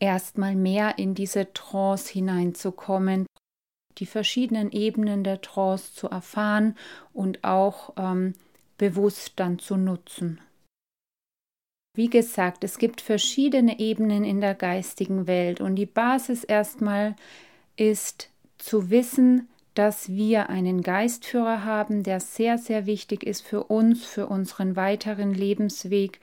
erstmal 0.00 0.54
mehr 0.54 0.98
in 0.98 1.14
diese 1.14 1.50
Trance 1.54 2.12
hineinzukommen, 2.12 3.24
die 3.96 4.06
verschiedenen 4.06 4.70
Ebenen 4.70 5.24
der 5.24 5.40
Trance 5.40 5.94
zu 5.94 6.08
erfahren 6.08 6.76
und 7.14 7.42
auch 7.42 7.94
ähm, 7.96 8.34
bewusst 8.76 9.32
dann 9.36 9.58
zu 9.58 9.78
nutzen. 9.78 10.40
Wie 11.94 12.08
gesagt, 12.08 12.62
es 12.62 12.78
gibt 12.78 13.00
verschiedene 13.00 13.80
Ebenen 13.80 14.22
in 14.22 14.40
der 14.40 14.54
geistigen 14.54 15.26
Welt 15.26 15.60
und 15.60 15.74
die 15.74 15.86
Basis 15.86 16.44
erstmal 16.44 17.16
ist 17.76 18.30
zu 18.58 18.90
wissen, 18.90 19.48
dass 19.74 20.08
wir 20.08 20.50
einen 20.50 20.82
Geistführer 20.82 21.64
haben, 21.64 22.02
der 22.02 22.20
sehr, 22.20 22.58
sehr 22.58 22.86
wichtig 22.86 23.24
ist 23.24 23.42
für 23.42 23.64
uns, 23.64 24.04
für 24.04 24.28
unseren 24.28 24.76
weiteren 24.76 25.34
Lebensweg, 25.34 26.20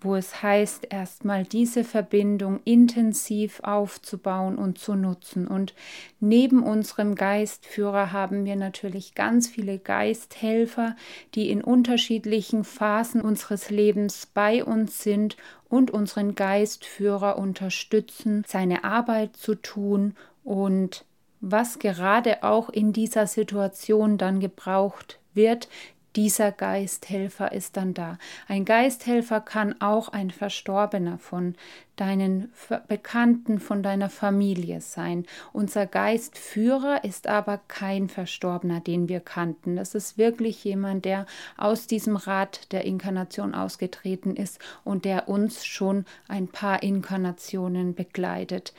wo 0.00 0.16
es 0.16 0.42
heißt, 0.42 0.88
erstmal 0.90 1.44
diese 1.44 1.84
Verbindung 1.84 2.60
intensiv 2.64 3.60
aufzubauen 3.60 4.56
und 4.56 4.78
zu 4.78 4.94
nutzen. 4.94 5.46
Und 5.46 5.74
neben 6.20 6.62
unserem 6.62 7.14
Geistführer 7.14 8.12
haben 8.12 8.44
wir 8.44 8.56
natürlich 8.56 9.14
ganz 9.14 9.48
viele 9.48 9.78
Geisthelfer, 9.78 10.96
die 11.34 11.50
in 11.50 11.62
unterschiedlichen 11.62 12.64
Phasen 12.64 13.20
unseres 13.20 13.70
Lebens 13.70 14.26
bei 14.32 14.64
uns 14.64 15.02
sind 15.02 15.36
und 15.68 15.90
unseren 15.90 16.34
Geistführer 16.34 17.38
unterstützen, 17.38 18.44
seine 18.46 18.84
Arbeit 18.84 19.36
zu 19.36 19.54
tun 19.54 20.14
und 20.44 21.04
was 21.40 21.78
gerade 21.78 22.42
auch 22.42 22.68
in 22.68 22.92
dieser 22.92 23.26
Situation 23.26 24.18
dann 24.18 24.40
gebraucht 24.40 25.20
wird, 25.32 25.68
dieser 26.16 26.50
Geisthelfer 26.50 27.52
ist 27.52 27.76
dann 27.76 27.94
da. 27.94 28.18
Ein 28.48 28.64
Geisthelfer 28.64 29.40
kann 29.40 29.80
auch 29.80 30.08
ein 30.08 30.30
Verstorbener 30.30 31.18
von 31.18 31.54
deinen 31.96 32.50
Bekannten, 32.88 33.60
von 33.60 33.82
deiner 33.82 34.08
Familie 34.08 34.80
sein. 34.80 35.26
Unser 35.52 35.86
Geistführer 35.86 37.04
ist 37.04 37.26
aber 37.26 37.60
kein 37.68 38.08
Verstorbener, 38.08 38.80
den 38.80 39.08
wir 39.08 39.20
kannten. 39.20 39.76
Das 39.76 39.94
ist 39.94 40.18
wirklich 40.18 40.64
jemand, 40.64 41.04
der 41.04 41.26
aus 41.56 41.86
diesem 41.86 42.16
Rad 42.16 42.72
der 42.72 42.84
Inkarnation 42.84 43.54
ausgetreten 43.54 44.34
ist 44.34 44.58
und 44.82 45.04
der 45.04 45.28
uns 45.28 45.64
schon 45.64 46.06
ein 46.26 46.48
paar 46.48 46.82
Inkarnationen 46.82 47.94
begleitet. 47.94 48.72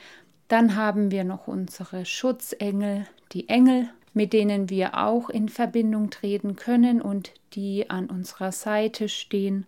Dann 0.48 0.76
haben 0.76 1.10
wir 1.10 1.24
noch 1.24 1.48
unsere 1.48 2.04
Schutzengel, 2.04 3.06
die 3.32 3.48
Engel, 3.48 3.88
mit 4.14 4.32
denen 4.32 4.70
wir 4.70 4.98
auch 4.98 5.30
in 5.30 5.48
Verbindung 5.48 6.10
treten 6.10 6.56
können 6.56 7.00
und 7.00 7.32
die 7.54 7.90
an 7.90 8.08
unserer 8.10 8.52
Seite 8.52 9.08
stehen 9.08 9.66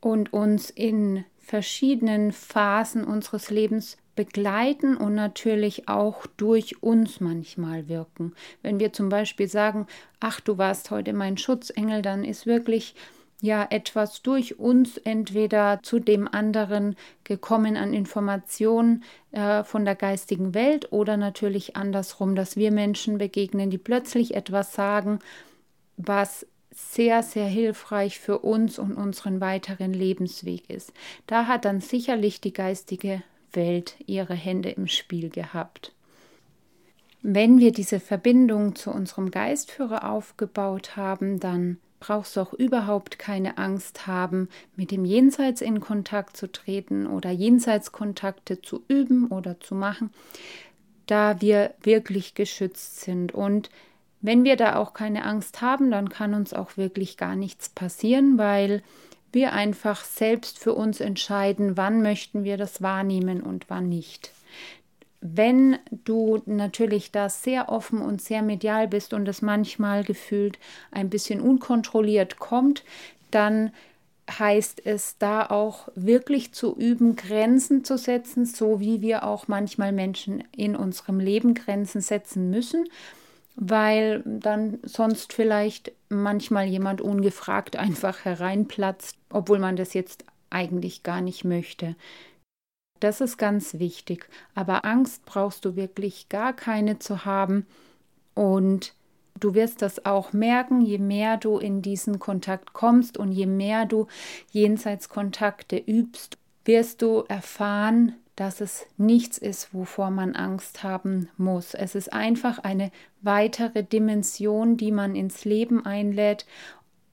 und 0.00 0.32
uns 0.32 0.70
in 0.70 1.24
verschiedenen 1.38 2.32
Phasen 2.32 3.04
unseres 3.04 3.50
Lebens 3.50 3.96
begleiten 4.16 4.96
und 4.96 5.14
natürlich 5.14 5.88
auch 5.88 6.26
durch 6.36 6.82
uns 6.82 7.20
manchmal 7.20 7.88
wirken. 7.88 8.34
Wenn 8.62 8.80
wir 8.80 8.92
zum 8.92 9.10
Beispiel 9.10 9.46
sagen, 9.46 9.86
ach, 10.20 10.40
du 10.40 10.58
warst 10.58 10.90
heute 10.90 11.12
mein 11.12 11.36
Schutzengel, 11.36 12.02
dann 12.02 12.24
ist 12.24 12.46
wirklich 12.46 12.94
ja 13.40 13.66
etwas 13.70 14.22
durch 14.22 14.58
uns 14.58 14.96
entweder 14.96 15.80
zu 15.82 15.98
dem 15.98 16.26
anderen 16.26 16.96
gekommen 17.24 17.76
an 17.76 17.92
Informationen 17.92 19.04
äh, 19.32 19.62
von 19.64 19.84
der 19.84 19.94
geistigen 19.94 20.54
Welt 20.54 20.92
oder 20.92 21.16
natürlich 21.16 21.76
andersrum, 21.76 22.34
dass 22.34 22.56
wir 22.56 22.72
Menschen 22.72 23.18
begegnen, 23.18 23.70
die 23.70 23.78
plötzlich 23.78 24.34
etwas 24.34 24.72
sagen, 24.72 25.18
was 25.96 26.46
sehr, 26.70 27.22
sehr 27.22 27.46
hilfreich 27.46 28.18
für 28.18 28.40
uns 28.40 28.78
und 28.78 28.94
unseren 28.94 29.40
weiteren 29.40 29.92
Lebensweg 29.92 30.68
ist. 30.68 30.92
Da 31.26 31.46
hat 31.46 31.64
dann 31.64 31.80
sicherlich 31.80 32.40
die 32.40 32.52
geistige 32.52 33.22
Welt 33.52 33.96
ihre 34.06 34.34
Hände 34.34 34.70
im 34.70 34.86
Spiel 34.86 35.30
gehabt. 35.30 35.92
Wenn 37.22 37.58
wir 37.58 37.72
diese 37.72 37.98
Verbindung 37.98 38.76
zu 38.76 38.90
unserem 38.90 39.30
Geistführer 39.30 40.10
aufgebaut 40.10 40.96
haben, 40.96 41.40
dann 41.40 41.78
brauchst 42.00 42.36
du 42.36 42.40
auch 42.40 42.52
überhaupt 42.52 43.18
keine 43.18 43.58
Angst 43.58 44.06
haben, 44.06 44.48
mit 44.76 44.90
dem 44.90 45.04
Jenseits 45.04 45.60
in 45.60 45.80
Kontakt 45.80 46.36
zu 46.36 46.50
treten 46.50 47.06
oder 47.06 47.30
Jenseitskontakte 47.30 48.62
zu 48.62 48.82
üben 48.88 49.28
oder 49.28 49.60
zu 49.60 49.74
machen, 49.74 50.10
da 51.06 51.40
wir 51.40 51.74
wirklich 51.82 52.34
geschützt 52.34 53.00
sind. 53.00 53.32
Und 53.32 53.70
wenn 54.20 54.44
wir 54.44 54.56
da 54.56 54.76
auch 54.76 54.92
keine 54.92 55.24
Angst 55.24 55.60
haben, 55.62 55.90
dann 55.90 56.08
kann 56.08 56.34
uns 56.34 56.52
auch 56.52 56.76
wirklich 56.76 57.16
gar 57.16 57.36
nichts 57.36 57.68
passieren, 57.68 58.38
weil 58.38 58.82
wir 59.32 59.52
einfach 59.52 60.04
selbst 60.04 60.58
für 60.58 60.74
uns 60.74 61.00
entscheiden, 61.00 61.76
wann 61.76 62.02
möchten 62.02 62.44
wir 62.44 62.56
das 62.56 62.82
wahrnehmen 62.82 63.42
und 63.42 63.66
wann 63.68 63.88
nicht 63.88 64.32
wenn 65.20 65.78
du 65.90 66.42
natürlich 66.46 67.10
da 67.10 67.28
sehr 67.28 67.68
offen 67.68 68.00
und 68.00 68.20
sehr 68.20 68.42
medial 68.42 68.88
bist 68.88 69.12
und 69.12 69.26
es 69.28 69.42
manchmal 69.42 70.04
gefühlt 70.04 70.58
ein 70.90 71.10
bisschen 71.10 71.40
unkontrolliert 71.40 72.38
kommt, 72.38 72.84
dann 73.30 73.72
heißt 74.30 74.84
es 74.84 75.18
da 75.18 75.46
auch 75.46 75.88
wirklich 75.94 76.52
zu 76.52 76.76
üben, 76.76 77.16
Grenzen 77.16 77.84
zu 77.84 77.96
setzen, 77.96 78.44
so 78.44 78.80
wie 78.80 79.00
wir 79.00 79.24
auch 79.24 79.48
manchmal 79.48 79.92
Menschen 79.92 80.42
in 80.54 80.74
unserem 80.74 81.20
Leben 81.20 81.54
Grenzen 81.54 82.00
setzen 82.00 82.50
müssen, 82.50 82.88
weil 83.54 84.22
dann 84.24 84.78
sonst 84.82 85.32
vielleicht 85.32 85.92
manchmal 86.08 86.66
jemand 86.66 87.00
ungefragt 87.00 87.76
einfach 87.76 88.24
hereinplatzt, 88.24 89.16
obwohl 89.30 89.58
man 89.58 89.76
das 89.76 89.94
jetzt 89.94 90.24
eigentlich 90.50 91.02
gar 91.02 91.20
nicht 91.20 91.44
möchte. 91.44 91.96
Das 93.00 93.20
ist 93.20 93.36
ganz 93.36 93.78
wichtig. 93.78 94.28
Aber 94.54 94.84
Angst 94.84 95.24
brauchst 95.24 95.64
du 95.64 95.76
wirklich 95.76 96.28
gar 96.28 96.52
keine 96.52 96.98
zu 96.98 97.24
haben. 97.24 97.66
Und 98.34 98.94
du 99.38 99.54
wirst 99.54 99.82
das 99.82 100.04
auch 100.04 100.32
merken, 100.32 100.80
je 100.80 100.98
mehr 100.98 101.36
du 101.36 101.58
in 101.58 101.82
diesen 101.82 102.18
Kontakt 102.18 102.72
kommst 102.72 103.16
und 103.18 103.32
je 103.32 103.46
mehr 103.46 103.86
du 103.86 104.06
Jenseitskontakte 104.50 105.76
übst, 105.76 106.38
wirst 106.64 107.02
du 107.02 107.24
erfahren, 107.28 108.14
dass 108.34 108.60
es 108.60 108.86
nichts 108.98 109.38
ist, 109.38 109.72
wovor 109.72 110.10
man 110.10 110.36
Angst 110.36 110.82
haben 110.82 111.30
muss. 111.38 111.72
Es 111.72 111.94
ist 111.94 112.12
einfach 112.12 112.58
eine 112.58 112.92
weitere 113.22 113.82
Dimension, 113.82 114.76
die 114.76 114.92
man 114.92 115.16
ins 115.16 115.46
Leben 115.46 115.86
einlädt 115.86 116.44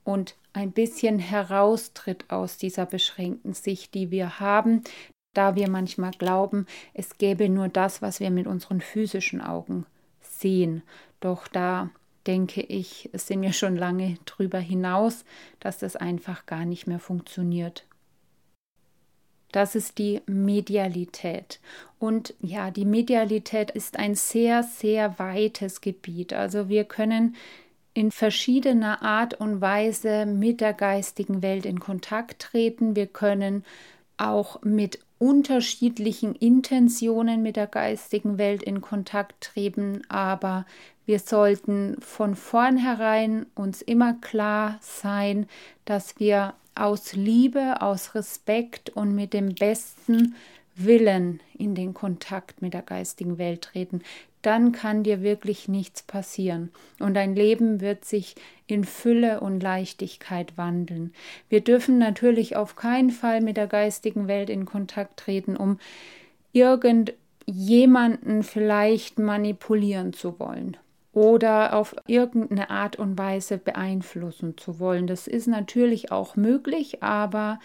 und 0.03 0.35
ein 0.51 0.71
bisschen 0.71 1.19
heraustritt 1.19 2.29
aus 2.29 2.57
dieser 2.57 2.85
beschränkten 2.85 3.53
Sicht, 3.53 3.93
die 3.93 4.11
wir 4.11 4.39
haben, 4.39 4.83
da 5.33 5.55
wir 5.55 5.69
manchmal 5.69 6.11
glauben, 6.11 6.67
es 6.93 7.17
gäbe 7.17 7.49
nur 7.49 7.67
das, 7.67 8.01
was 8.01 8.19
wir 8.19 8.31
mit 8.31 8.47
unseren 8.47 8.81
physischen 8.81 9.41
Augen 9.41 9.85
sehen. 10.21 10.83
Doch 11.19 11.47
da 11.47 11.89
denke 12.27 12.61
ich, 12.61 13.09
sind 13.13 13.41
wir 13.41 13.53
schon 13.53 13.75
lange 13.75 14.17
drüber 14.25 14.59
hinaus, 14.59 15.25
dass 15.59 15.79
das 15.79 15.95
einfach 15.95 16.45
gar 16.45 16.65
nicht 16.65 16.87
mehr 16.87 16.99
funktioniert. 16.99 17.85
Das 19.51 19.75
ist 19.75 19.99
die 19.99 20.21
Medialität. 20.25 21.59
Und 21.99 22.33
ja, 22.39 22.71
die 22.71 22.85
Medialität 22.85 23.69
ist 23.69 23.99
ein 23.99 24.15
sehr, 24.15 24.63
sehr 24.63 25.19
weites 25.19 25.79
Gebiet. 25.81 26.33
Also 26.33 26.69
wir 26.69 26.85
können 26.85 27.35
in 27.93 28.09
verschiedener 28.09 29.03
Art 29.03 29.35
und 29.35 29.61
Weise 29.61 30.25
mit 30.25 30.59
der 30.59 30.73
geistigen 30.73 31.43
Welt 31.43 31.67
in 31.67 31.79
Kontakt 31.79 32.41
treten. 32.41 32.95
Wir 32.95 33.05
können 33.05 33.63
auch 34.17 34.61
mit 34.63 34.99
unterschiedlichen 35.23 36.35
Intentionen 36.35 37.41
mit 37.41 37.55
der 37.55 37.67
geistigen 37.67 38.37
Welt 38.37 38.61
in 38.61 38.81
Kontakt 38.81 39.39
treten, 39.39 40.01
aber 40.09 40.65
wir 41.05 41.19
sollten 41.19 41.95
von 42.01 42.35
vornherein 42.35 43.45
uns 43.55 43.81
immer 43.81 44.15
klar 44.15 44.79
sein, 44.81 45.47
dass 45.85 46.19
wir 46.19 46.55
aus 46.75 47.13
Liebe, 47.13 47.81
aus 47.81 48.15
Respekt 48.15 48.89
und 48.89 49.15
mit 49.15 49.31
dem 49.31 49.55
besten 49.55 50.35
Willen 50.75 51.41
in 51.57 51.75
den 51.75 51.93
Kontakt 51.93 52.61
mit 52.61 52.73
der 52.73 52.81
geistigen 52.81 53.37
Welt 53.37 53.61
treten, 53.61 54.01
dann 54.41 54.73
kann 54.73 55.03
dir 55.03 55.21
wirklich 55.21 55.67
nichts 55.69 56.03
passieren 56.03 56.71
und 56.99 57.13
dein 57.13 57.33
Leben 57.35 57.79
wird 57.79 58.03
sich 58.03 58.35
in 58.67 58.83
Fülle 58.83 59.39
und 59.39 59.61
Leichtigkeit 59.61 60.57
wandeln. 60.57 61.13
Wir 61.47 61.61
dürfen 61.61 61.97
natürlich 61.97 62.55
auf 62.55 62.75
keinen 62.75 63.09
Fall 63.09 63.39
mit 63.39 63.55
der 63.55 63.67
geistigen 63.67 64.27
Welt 64.27 64.49
in 64.49 64.65
Kontakt 64.65 65.17
treten, 65.17 65.55
um 65.55 65.79
irgendjemanden 66.51 68.43
vielleicht 68.43 69.17
manipulieren 69.17 70.11
zu 70.11 70.37
wollen 70.39 70.75
oder 71.13 71.75
auf 71.75 71.95
irgendeine 72.07 72.69
Art 72.69 72.97
und 72.97 73.17
Weise 73.17 73.57
beeinflussen 73.57 74.57
zu 74.57 74.79
wollen. 74.79 75.07
Das 75.07 75.27
ist 75.27 75.47
natürlich 75.47 76.11
auch 76.11 76.35
möglich, 76.35 77.01
aber 77.01 77.59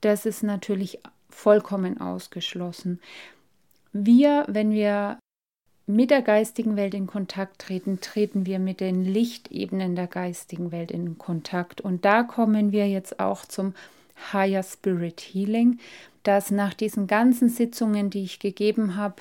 das 0.00 0.26
ist 0.26 0.42
natürlich 0.42 1.00
vollkommen 1.30 2.00
ausgeschlossen. 2.00 3.00
Wir, 3.92 4.44
wenn 4.48 4.70
wir 4.72 5.18
mit 5.86 6.10
der 6.10 6.22
geistigen 6.22 6.76
Welt 6.76 6.94
in 6.94 7.06
Kontakt 7.06 7.62
treten, 7.62 8.00
treten 8.00 8.46
wir 8.46 8.58
mit 8.58 8.80
den 8.80 9.04
Lichtebenen 9.04 9.96
der 9.96 10.06
geistigen 10.06 10.70
Welt 10.70 10.90
in 10.90 11.18
Kontakt. 11.18 11.80
Und 11.80 12.04
da 12.04 12.22
kommen 12.22 12.72
wir 12.72 12.88
jetzt 12.88 13.18
auch 13.18 13.44
zum 13.44 13.74
Higher 14.32 14.62
Spirit 14.62 15.20
Healing, 15.20 15.78
das 16.22 16.50
nach 16.50 16.74
diesen 16.74 17.06
ganzen 17.06 17.48
Sitzungen, 17.48 18.10
die 18.10 18.22
ich 18.22 18.38
gegeben 18.38 18.96
habe, 18.96 19.16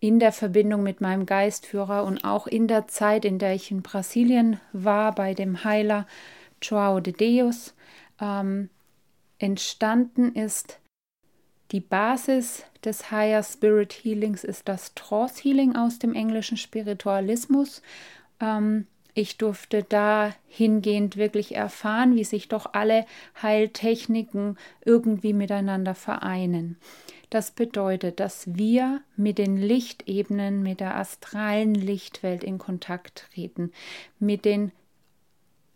in 0.00 0.18
der 0.18 0.32
Verbindung 0.32 0.82
mit 0.82 1.00
meinem 1.00 1.26
Geistführer 1.26 2.04
und 2.04 2.24
auch 2.24 2.46
in 2.46 2.66
der 2.66 2.88
Zeit, 2.88 3.24
in 3.24 3.38
der 3.38 3.54
ich 3.54 3.70
in 3.70 3.82
Brasilien 3.82 4.60
war, 4.72 5.14
bei 5.14 5.32
dem 5.32 5.64
Heiler 5.64 6.06
Joao 6.60 7.00
de 7.00 7.12
Deus, 7.12 7.74
ähm, 8.20 8.68
entstanden 9.38 10.34
ist. 10.34 10.78
Die 11.72 11.80
Basis 11.80 12.64
des 12.84 13.10
Higher 13.10 13.42
Spirit 13.42 13.94
Healings 13.94 14.44
ist 14.44 14.68
das 14.68 14.94
Trance 14.94 15.42
Healing 15.42 15.74
aus 15.74 15.98
dem 15.98 16.14
englischen 16.14 16.58
Spiritualismus. 16.58 17.80
Ähm, 18.40 18.86
ich 19.14 19.38
durfte 19.38 19.82
da 19.82 20.34
hingehend 20.48 21.16
wirklich 21.16 21.54
erfahren, 21.54 22.14
wie 22.14 22.24
sich 22.24 22.48
doch 22.48 22.74
alle 22.74 23.06
Heiltechniken 23.42 24.58
irgendwie 24.84 25.32
miteinander 25.32 25.94
vereinen. 25.94 26.76
Das 27.30 27.50
bedeutet, 27.50 28.20
dass 28.20 28.54
wir 28.54 29.00
mit 29.16 29.38
den 29.38 29.56
Lichtebenen, 29.56 30.62
mit 30.62 30.80
der 30.80 30.96
astralen 30.96 31.74
Lichtwelt 31.74 32.44
in 32.44 32.58
Kontakt 32.58 33.30
treten, 33.32 33.72
mit 34.18 34.44
den 34.44 34.72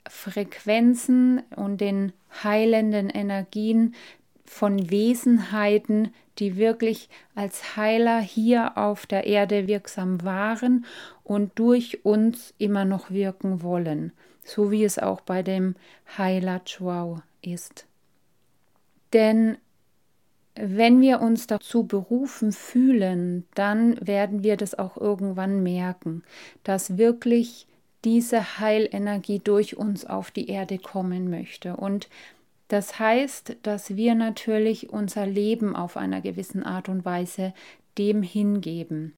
Frequenzen 0.07 1.43
und 1.57 1.81
den 1.81 2.13
heilenden 2.43 3.09
Energien 3.09 3.95
von 4.51 4.91
Wesenheiten, 4.91 6.13
die 6.39 6.57
wirklich 6.57 7.09
als 7.35 7.77
Heiler 7.77 8.21
hier 8.21 8.77
auf 8.77 9.07
der 9.07 9.27
Erde 9.27 9.67
wirksam 9.67 10.23
waren 10.23 10.85
und 11.25 11.59
durch 11.59 12.05
uns 12.05 12.55
immer 12.59 12.85
noch 12.85 13.11
wirken 13.11 13.63
wollen, 13.63 14.13
so 14.45 14.71
wie 14.71 14.85
es 14.85 14.99
auch 14.99 15.21
bei 15.21 15.43
dem 15.43 15.75
Heiler 16.19 16.65
Chuao 16.65 17.23
ist. 17.43 17.87
Denn 19.13 19.57
wenn 20.55 21.01
wir 21.01 21.21
uns 21.21 21.47
dazu 21.47 21.85
berufen 21.85 22.53
fühlen, 22.53 23.45
dann 23.55 23.99
werden 24.07 24.43
wir 24.43 24.57
das 24.57 24.79
auch 24.79 24.97
irgendwann 24.97 25.63
merken, 25.63 26.23
dass 26.65 26.97
wirklich 26.97 27.67
diese 28.05 28.59
Heilenergie 28.59 29.39
durch 29.39 29.77
uns 29.77 30.07
auf 30.07 30.31
die 30.31 30.49
Erde 30.49 30.79
kommen 30.79 31.29
möchte. 31.29 31.77
Und 31.77 32.09
das 32.69 32.99
heißt, 32.99 33.57
dass 33.63 33.97
wir 33.97 34.15
natürlich 34.15 34.91
unser 34.91 35.27
Leben 35.27 35.77
auf 35.77 35.97
einer 35.97 36.21
gewissen 36.21 36.63
Art 36.63 36.89
und 36.89 37.05
Weise 37.05 37.55
dem 37.99 38.23
hingeben. 38.23 39.15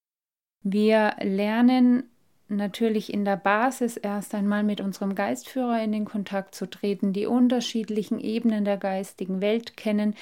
Wir 0.63 1.15
lernen 1.21 2.05
natürlich 2.49 3.13
in 3.13 3.25
der 3.25 3.37
Basis 3.37 3.97
erst 3.97 4.35
einmal 4.35 4.63
mit 4.63 4.81
unserem 4.81 5.15
Geistführer 5.15 5.83
in 5.83 5.93
den 5.93 6.05
Kontakt 6.05 6.55
zu 6.55 6.67
treten, 6.69 7.13
die 7.13 7.27
unterschiedlichen 7.27 8.19
Ebenen 8.19 8.65
der 8.65 8.79
geistigen 8.79 9.41
Welt 9.41 9.77
kennen, 9.77 10.15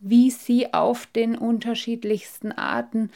wie 0.00 0.30
sie 0.30 0.72
auf 0.72 1.06
den 1.06 1.36
unterschiedlichsten 1.36 2.52
Arten 2.52 3.10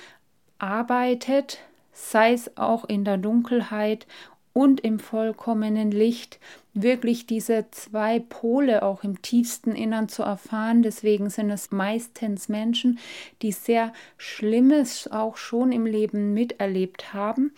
arbeitet, 0.59 1.59
sei 1.93 2.33
es 2.33 2.57
auch 2.57 2.85
in 2.85 3.05
der 3.05 3.17
Dunkelheit 3.17 4.07
und 4.53 4.81
im 4.81 4.99
vollkommenen 4.99 5.91
Licht, 5.91 6.39
wirklich 6.83 7.27
diese 7.27 7.67
zwei 7.71 8.19
Pole 8.21 8.83
auch 8.83 9.05
im 9.05 9.23
tiefsten 9.23 9.73
Innern 9.73 10.09
zu 10.09 10.23
erfahren. 10.23 10.83
Deswegen 10.83 11.31
sind 11.31 11.51
es 11.51 11.71
meistens 11.71 12.49
Menschen, 12.49 12.99
die 13.43 13.53
sehr 13.53 13.93
Schlimmes 14.17 15.11
auch 15.11 15.37
schon 15.37 15.73
im 15.73 15.87
Leben 15.87 16.35
miterlebt 16.35 17.13
haben 17.13 17.53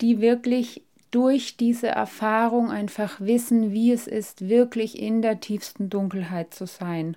die 0.00 0.20
wirklich 0.20 0.82
durch 1.10 1.56
diese 1.56 1.88
Erfahrung 1.88 2.70
einfach 2.70 3.20
wissen, 3.20 3.72
wie 3.72 3.92
es 3.92 4.06
ist, 4.06 4.48
wirklich 4.48 5.00
in 5.00 5.22
der 5.22 5.40
tiefsten 5.40 5.90
Dunkelheit 5.90 6.54
zu 6.54 6.66
sein. 6.66 7.16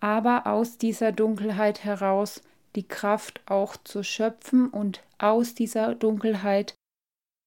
Aber 0.00 0.46
aus 0.46 0.78
dieser 0.78 1.12
Dunkelheit 1.12 1.84
heraus 1.84 2.42
die 2.76 2.86
Kraft 2.86 3.40
auch 3.46 3.76
zu 3.82 4.02
schöpfen 4.02 4.68
und 4.68 5.02
aus 5.18 5.54
dieser 5.54 5.94
Dunkelheit 5.94 6.74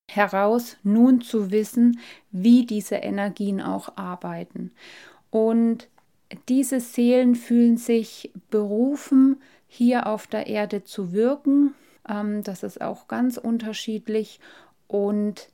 heraus 0.10 0.78
nun 0.84 1.22
zu 1.22 1.52
wissen, 1.52 2.00
wie 2.32 2.66
diese 2.66 2.96
Energien 2.96 3.62
auch 3.62 3.98
arbeiten. 3.98 4.72
Und 5.30 5.90
diese 6.50 6.80
Seelen 6.80 7.36
fühlen 7.36 7.78
sich 7.78 8.32
berufen, 8.50 9.42
hier 9.68 10.08
auf 10.08 10.28
der 10.28 10.48
Erde 10.48 10.84
zu 10.84 11.12
wirken. 11.12 11.76
Ähm, 12.08 12.44
das 12.44 12.64
ist 12.64 12.82
auch 12.82 13.08
ganz 13.08 13.38
unterschiedlich 13.38 14.40
und 14.88 15.50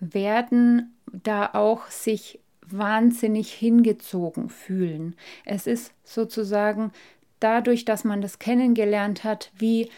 werden 0.00 0.96
da 1.12 1.50
auch 1.52 1.86
sich 1.88 2.40
wahnsinnig 2.66 3.52
hingezogen 3.52 4.48
fühlen. 4.48 5.16
Es 5.44 5.66
ist 5.66 5.92
sozusagen 6.04 6.92
dadurch, 7.40 7.84
dass 7.84 8.04
man 8.04 8.22
das 8.22 8.38
kennengelernt 8.38 9.24
hat, 9.24 9.50
wie 9.56 9.90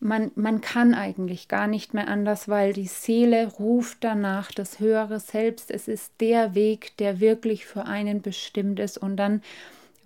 man, 0.00 0.30
man 0.34 0.60
kann 0.60 0.94
eigentlich 0.94 1.48
gar 1.48 1.66
nicht 1.66 1.94
mehr 1.94 2.08
anders, 2.08 2.48
weil 2.48 2.72
die 2.72 2.86
Seele 2.86 3.46
ruft 3.46 3.98
danach 4.02 4.52
das 4.52 4.80
höhere 4.80 5.20
Selbst. 5.20 5.70
Es 5.70 5.88
ist 5.88 6.12
der 6.20 6.54
Weg, 6.54 6.96
der 6.98 7.20
wirklich 7.20 7.66
für 7.66 7.86
einen 7.86 8.20
bestimmt 8.20 8.80
ist. 8.80 8.98
Und 8.98 9.16
dann 9.16 9.42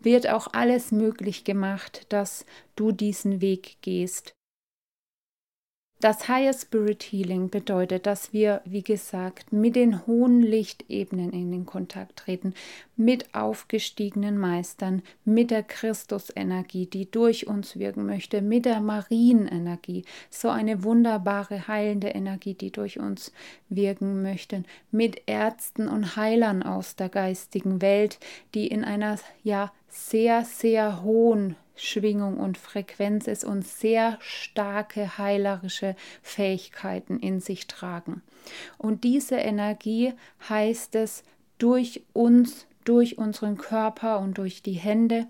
wird 0.00 0.28
auch 0.28 0.48
alles 0.52 0.92
möglich 0.92 1.44
gemacht, 1.44 2.06
dass 2.10 2.46
du 2.76 2.92
diesen 2.92 3.40
Weg 3.40 3.78
gehst. 3.82 4.34
Das 6.00 6.28
Higher 6.28 6.52
Spirit 6.52 7.02
Healing 7.02 7.50
bedeutet, 7.50 8.06
dass 8.06 8.32
wir, 8.32 8.60
wie 8.64 8.84
gesagt, 8.84 9.52
mit 9.52 9.74
den 9.74 10.06
hohen 10.06 10.40
Lichtebenen 10.42 11.32
in 11.32 11.50
den 11.50 11.66
Kontakt 11.66 12.14
treten, 12.14 12.54
mit 12.94 13.34
aufgestiegenen 13.34 14.38
Meistern, 14.38 15.02
mit 15.24 15.50
der 15.50 15.64
Christusenergie, 15.64 16.86
die 16.86 17.10
durch 17.10 17.48
uns 17.48 17.80
wirken 17.80 18.06
möchte, 18.06 18.42
mit 18.42 18.64
der 18.64 18.80
Marienenergie, 18.80 20.04
so 20.30 20.50
eine 20.50 20.84
wunderbare 20.84 21.66
heilende 21.66 22.10
Energie, 22.10 22.54
die 22.54 22.70
durch 22.70 23.00
uns 23.00 23.32
wirken 23.68 24.22
möchte, 24.22 24.62
mit 24.92 25.22
Ärzten 25.26 25.88
und 25.88 26.14
Heilern 26.14 26.62
aus 26.62 26.94
der 26.94 27.08
geistigen 27.08 27.82
Welt, 27.82 28.20
die 28.54 28.68
in 28.68 28.84
einer 28.84 29.18
ja 29.42 29.72
sehr, 29.88 30.44
sehr 30.44 31.02
hohen 31.02 31.56
Schwingung 31.80 32.38
und 32.38 32.58
Frequenz 32.58 33.26
ist 33.26 33.44
und 33.44 33.66
sehr 33.66 34.18
starke 34.20 35.18
heilerische 35.18 35.96
Fähigkeiten 36.22 37.18
in 37.18 37.40
sich 37.40 37.66
tragen. 37.66 38.22
Und 38.76 39.04
diese 39.04 39.36
Energie 39.36 40.14
heißt 40.48 40.94
es, 40.96 41.22
durch 41.58 42.04
uns, 42.12 42.66
durch 42.84 43.18
unseren 43.18 43.58
Körper 43.58 44.20
und 44.20 44.38
durch 44.38 44.62
die 44.62 44.72
Hände 44.72 45.26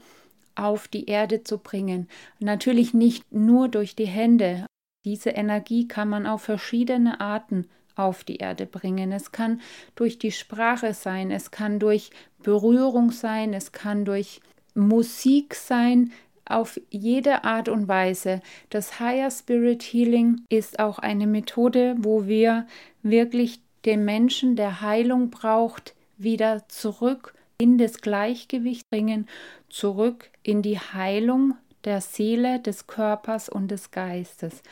auf 0.55 0.89
die 0.89 1.07
Erde 1.07 1.45
zu 1.45 1.59
bringen. 1.59 2.09
Natürlich 2.39 2.95
nicht 2.95 3.33
nur 3.33 3.69
durch 3.69 3.97
die 3.97 4.07
Hände. 4.07 4.67
Diese 5.05 5.31
Energie 5.31 5.89
kann 5.89 6.09
man 6.09 6.27
auf 6.27 6.43
verschiedene 6.43 7.21
Arten 7.21 7.69
auf 7.95 8.25
die 8.25 8.37
Erde 8.37 8.67
bringen. 8.67 9.13
Es 9.13 9.33
kann 9.33 9.61
durch 9.95 10.19
die 10.19 10.33
Sprache 10.33 10.95
sein, 10.95 11.31
es 11.31 11.51
kann 11.51 11.79
durch 11.79 12.11
Berührung 12.43 13.11
sein, 13.11 13.55
es 13.55 13.73
kann 13.73 14.05
durch 14.05 14.41
Musik 14.75 15.55
sein, 15.55 16.13
auf 16.51 16.81
jede 16.91 17.45
Art 17.45 17.69
und 17.69 17.89
Weise. 17.89 18.41
Das 18.71 19.01
Higher 19.01 19.31
Spirit 19.31 19.83
Healing 19.83 20.43
ist 20.49 20.79
auch 20.79 20.99
eine 20.99 21.27
Methode, 21.27 21.97
wo 21.99 22.27
wir 22.27 22.67
wirklich 23.03 23.61
den 23.85 24.05
Menschen, 24.05 24.57
der 24.57 24.81
Heilung 24.81 25.31
braucht, 25.31 25.95
wieder 26.17 26.69
zurück 26.69 27.35
in 27.59 27.79
das 27.79 28.01
Gleichgewicht 28.01 28.89
bringen, 28.91 29.29
zurück 29.69 30.31
in 30.43 30.63
die 30.63 30.79
Heilung 30.79 31.55
der 31.85 32.01
Seele, 32.01 32.61
des 32.61 32.87
Körpers 32.87 33.49
und 33.49 33.71
des 33.71 33.91
Geistes 33.91 34.63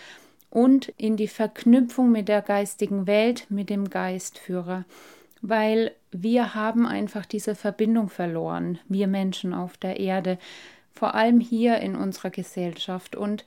und 0.50 0.88
in 0.96 1.16
die 1.16 1.28
Verknüpfung 1.28 2.10
mit 2.10 2.28
der 2.28 2.42
geistigen 2.42 3.06
Welt, 3.06 3.46
mit 3.48 3.70
dem 3.70 3.90
Geistführer, 3.90 4.84
weil 5.42 5.92
wir 6.12 6.54
haben 6.54 6.86
einfach 6.86 7.26
diese 7.26 7.54
Verbindung 7.54 8.08
verloren, 8.08 8.78
wir 8.88 9.06
Menschen 9.06 9.52
auf 9.52 9.76
der 9.76 10.00
Erde 10.00 10.38
vor 10.96 11.14
allem 11.14 11.40
hier 11.40 11.78
in 11.78 11.94
unserer 11.94 12.30
Gesellschaft. 12.30 13.14
Und 13.14 13.44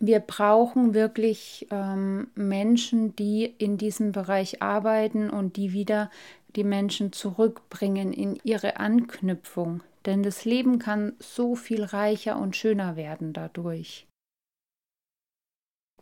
wir 0.00 0.20
brauchen 0.20 0.94
wirklich 0.94 1.66
ähm, 1.70 2.28
Menschen, 2.34 3.16
die 3.16 3.44
in 3.44 3.78
diesem 3.78 4.12
Bereich 4.12 4.62
arbeiten 4.62 5.30
und 5.30 5.56
die 5.56 5.72
wieder 5.72 6.10
die 6.56 6.64
Menschen 6.64 7.12
zurückbringen 7.12 8.12
in 8.12 8.38
ihre 8.42 8.78
Anknüpfung. 8.78 9.82
Denn 10.06 10.22
das 10.22 10.44
Leben 10.44 10.78
kann 10.78 11.14
so 11.18 11.54
viel 11.54 11.84
reicher 11.84 12.38
und 12.38 12.56
schöner 12.56 12.96
werden 12.96 13.32
dadurch. 13.32 14.06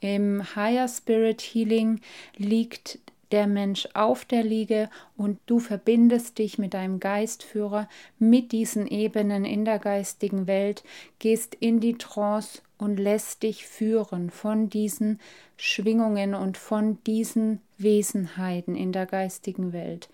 Im 0.00 0.54
Higher 0.54 0.88
Spirit 0.88 1.40
Healing 1.40 2.00
liegt 2.36 2.98
der 3.32 3.46
Mensch 3.46 3.88
auf 3.94 4.24
der 4.24 4.42
Liege 4.42 4.88
und 5.16 5.38
du 5.46 5.58
verbindest 5.58 6.38
dich 6.38 6.58
mit 6.58 6.74
deinem 6.74 7.00
Geistführer, 7.00 7.88
mit 8.18 8.52
diesen 8.52 8.86
Ebenen 8.86 9.44
in 9.44 9.64
der 9.64 9.78
geistigen 9.78 10.46
Welt, 10.46 10.84
gehst 11.18 11.54
in 11.54 11.80
die 11.80 11.98
Trance 11.98 12.62
und 12.78 12.98
lässt 12.98 13.42
dich 13.42 13.66
führen 13.66 14.30
von 14.30 14.68
diesen 14.68 15.20
Schwingungen 15.56 16.34
und 16.34 16.58
von 16.58 17.02
diesen 17.04 17.60
Wesenheiten 17.78 18.76
in 18.76 18.92
der 18.92 19.06
geistigen 19.06 19.72
Welt. 19.72 20.08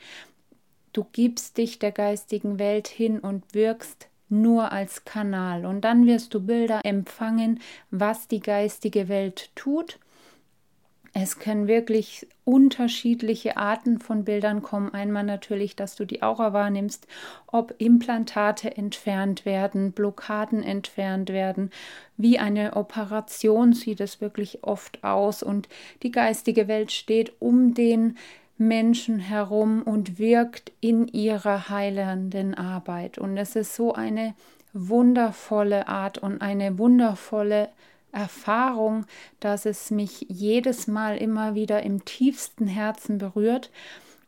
Du 0.93 1.07
gibst 1.13 1.59
dich 1.59 1.79
der 1.79 1.93
geistigen 1.93 2.59
Welt 2.59 2.87
hin 2.89 3.19
und 3.19 3.55
wirkst 3.55 4.09
nur 4.29 4.73
als 4.73 5.05
Kanal 5.05 5.67
und 5.67 5.83
dann 5.83 6.07
wirst 6.07 6.35
du 6.35 6.41
Bilder 6.41 6.81
empfangen, 6.85 7.61
was 7.91 8.29
die 8.29 8.41
geistige 8.41 9.09
Welt 9.09 9.51
tut 9.55 9.99
es 11.15 11.39
können 11.39 11.69
wirklich 11.69 12.27
unterschiedliche 12.45 13.59
Arten 13.59 13.99
von 13.99 14.25
Bildern 14.25 14.63
kommen. 14.63 14.95
Einmal 14.95 15.25
natürlich, 15.25 15.77
dass 15.77 15.95
du 15.95 16.07
die 16.07 16.23
Aura 16.23 16.55
wahrnimmst, 16.55 17.07
ob 17.47 17.75
Implantate 17.79 18.77
entfernt 18.77 19.45
werden, 19.45 19.93
Blockaden 19.93 20.63
entfernt 20.63 21.31
werden. 21.31 21.71
Wie 22.17 22.39
eine 22.39 22.77
Operation 22.77 23.75
sieht 23.75 24.01
es 24.01 24.23
wirklich 24.23 24.65
oft 24.65 25.05
aus 25.05 25.43
und 25.43 25.69
die 26.03 26.13
geistige 26.13 26.67
Welt 26.67 26.91
steht 26.93 27.35
um 27.41 27.75
den 27.75 28.17
Menschen 28.57 29.19
herum 29.19 29.83
und 29.83 30.19
wirkt 30.19 30.73
in 30.81 31.09
ihrer 31.09 31.69
heilenden 31.69 32.55
Arbeit. 32.55 33.19
Und 33.19 33.37
es 33.37 33.55
ist 33.55 33.75
so 33.75 33.93
eine 33.93 34.35
wundervolle 34.73 35.89
Art 35.89 36.19
und 36.19 36.41
eine 36.41 36.79
wundervolle 36.79 37.69
Erfahrung, 38.13 39.07
dass 39.41 39.67
es 39.67 39.91
mich 39.91 40.27
jedes 40.29 40.87
Mal 40.87 41.17
immer 41.17 41.55
wieder 41.55 41.83
im 41.83 42.05
tiefsten 42.05 42.67
Herzen 42.67 43.19
berührt. 43.19 43.71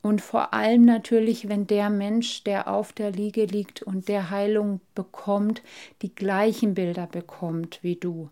Und 0.03 0.21
vor 0.21 0.53
allem 0.53 0.85
natürlich, 0.85 1.49
wenn 1.49 1.67
der 1.67 1.89
Mensch, 1.89 2.45
der 2.45 2.69
auf 2.69 2.93
der 2.93 3.11
Liege 3.11 3.45
liegt 3.45 3.83
und 3.83 4.09
der 4.09 4.31
Heilung 4.31 4.81
bekommt, 4.95 5.63
die 6.03 6.15
gleichen 6.15 6.75
Bilder 6.75 7.07
bekommt 7.07 7.79
wie 7.83 7.97
du. 7.97 8.29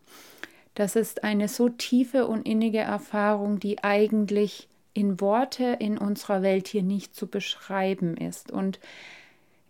Das 0.74 0.96
ist 0.96 1.24
eine 1.24 1.48
so 1.48 1.68
tiefe 1.68 2.26
und 2.26 2.46
innige 2.46 2.78
Erfahrung, 2.78 3.58
die 3.58 3.84
eigentlich 3.84 4.68
in 4.94 5.20
Worte 5.20 5.76
in 5.78 5.98
unserer 5.98 6.42
Welt 6.42 6.68
hier 6.68 6.82
nicht 6.82 7.14
zu 7.14 7.26
beschreiben 7.26 8.16
ist. 8.16 8.50
Und 8.50 8.78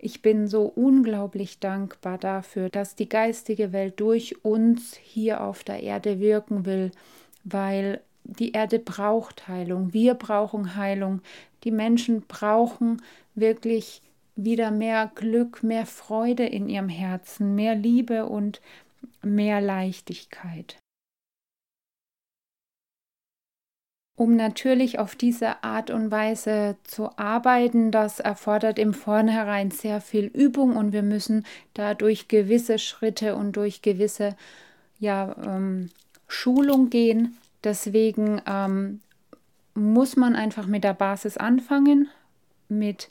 ich 0.03 0.21
bin 0.21 0.49
so 0.49 0.65
unglaublich 0.65 1.61
dankbar 1.61 2.19
dafür, 2.19 2.69
dass 2.69 2.97
die 2.97 3.09
geistige 3.09 3.73
Welt 3.73 4.01
durch 4.01 4.45
uns 4.45 4.97
hier 4.97 5.43
auf 5.43 5.63
der 5.63 5.81
Erde 5.81 6.19
wirken 6.19 6.67
will, 6.67 6.91
weil 7.45 8.01
die 8.25 8.51
Erde 8.51 8.81
braucht 8.81 9.47
Heilung, 9.47 9.93
wir 9.93 10.15
brauchen 10.15 10.75
Heilung, 10.75 11.23
die 11.63 11.71
Menschen 11.71 12.23
brauchen 12.23 13.01
wirklich 13.37 14.03
wieder 14.35 14.73
mehr 14.73 15.11
Glück, 15.15 15.63
mehr 15.63 15.87
Freude 15.87 16.47
in 16.47 16.69
ihrem 16.69 16.89
Herzen, 16.89 17.55
mehr 17.55 17.77
Liebe 17.77 18.27
und 18.27 18.61
mehr 19.23 19.61
Leichtigkeit. 19.61 20.82
Um 24.15 24.37
natürlich 24.37 24.99
auf 24.99 25.17
diese 25.17 25.65
Art 25.65 25.91
und 25.91 26.11
Weise 26.11 26.77
zu 26.85 27.17
arbeiten, 27.19 27.91
das 27.91 28.21
erfordert 28.21 28.79
im 28.79 28.93
Vornherein 28.93 29.71
sehr 29.71 30.01
viel 30.01 30.27
Übung 30.27 30.77
und 30.77 30.93
wir 30.93 31.03
müssen 31.03 31.47
da 31.73 31.95
durch 31.95 32.29
gewisse 32.29 32.79
Schritte 32.79 33.35
und 33.37 33.57
durch 33.57 33.81
gewisse 33.81 34.37
ja, 34.99 35.35
ähm, 35.45 35.91
Schulung 36.29 36.91
gehen. 36.91 37.39
Deswegen 37.65 38.43
ähm, 38.47 39.01
muss 39.75 40.17
man 40.17 40.37
einfach 40.37 40.67
mit 40.67 40.85
der 40.85 40.95
Basis 40.95 41.39
anfangen, 41.39 42.09
mit 42.69 43.09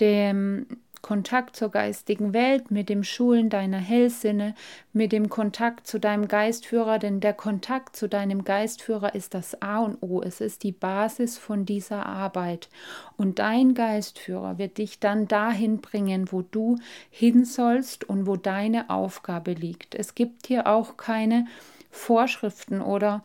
dem 0.00 0.66
Kontakt 1.02 1.56
zur 1.56 1.70
geistigen 1.70 2.32
Welt, 2.32 2.70
mit 2.70 2.88
dem 2.88 3.04
Schulen 3.04 3.50
deiner 3.50 3.78
Hellsinne, 3.78 4.54
mit 4.92 5.12
dem 5.12 5.28
Kontakt 5.28 5.86
zu 5.86 5.98
deinem 5.98 6.28
Geistführer, 6.28 6.98
denn 6.98 7.20
der 7.20 7.32
Kontakt 7.32 7.96
zu 7.96 8.08
deinem 8.08 8.44
Geistführer 8.44 9.14
ist 9.14 9.34
das 9.34 9.60
A 9.62 9.78
und 9.78 10.02
O, 10.02 10.22
es 10.22 10.40
ist 10.40 10.62
die 10.62 10.72
Basis 10.72 11.38
von 11.38 11.64
dieser 11.64 12.06
Arbeit. 12.06 12.68
Und 13.16 13.38
dein 13.38 13.74
Geistführer 13.74 14.58
wird 14.58 14.78
dich 14.78 15.00
dann 15.00 15.28
dahin 15.28 15.80
bringen, 15.80 16.30
wo 16.30 16.42
du 16.42 16.78
hin 17.10 17.44
sollst 17.44 18.04
und 18.08 18.26
wo 18.26 18.36
deine 18.36 18.90
Aufgabe 18.90 19.52
liegt. 19.52 19.94
Es 19.94 20.14
gibt 20.14 20.46
hier 20.46 20.66
auch 20.66 20.96
keine 20.96 21.46
Vorschriften 21.90 22.80
oder 22.80 23.22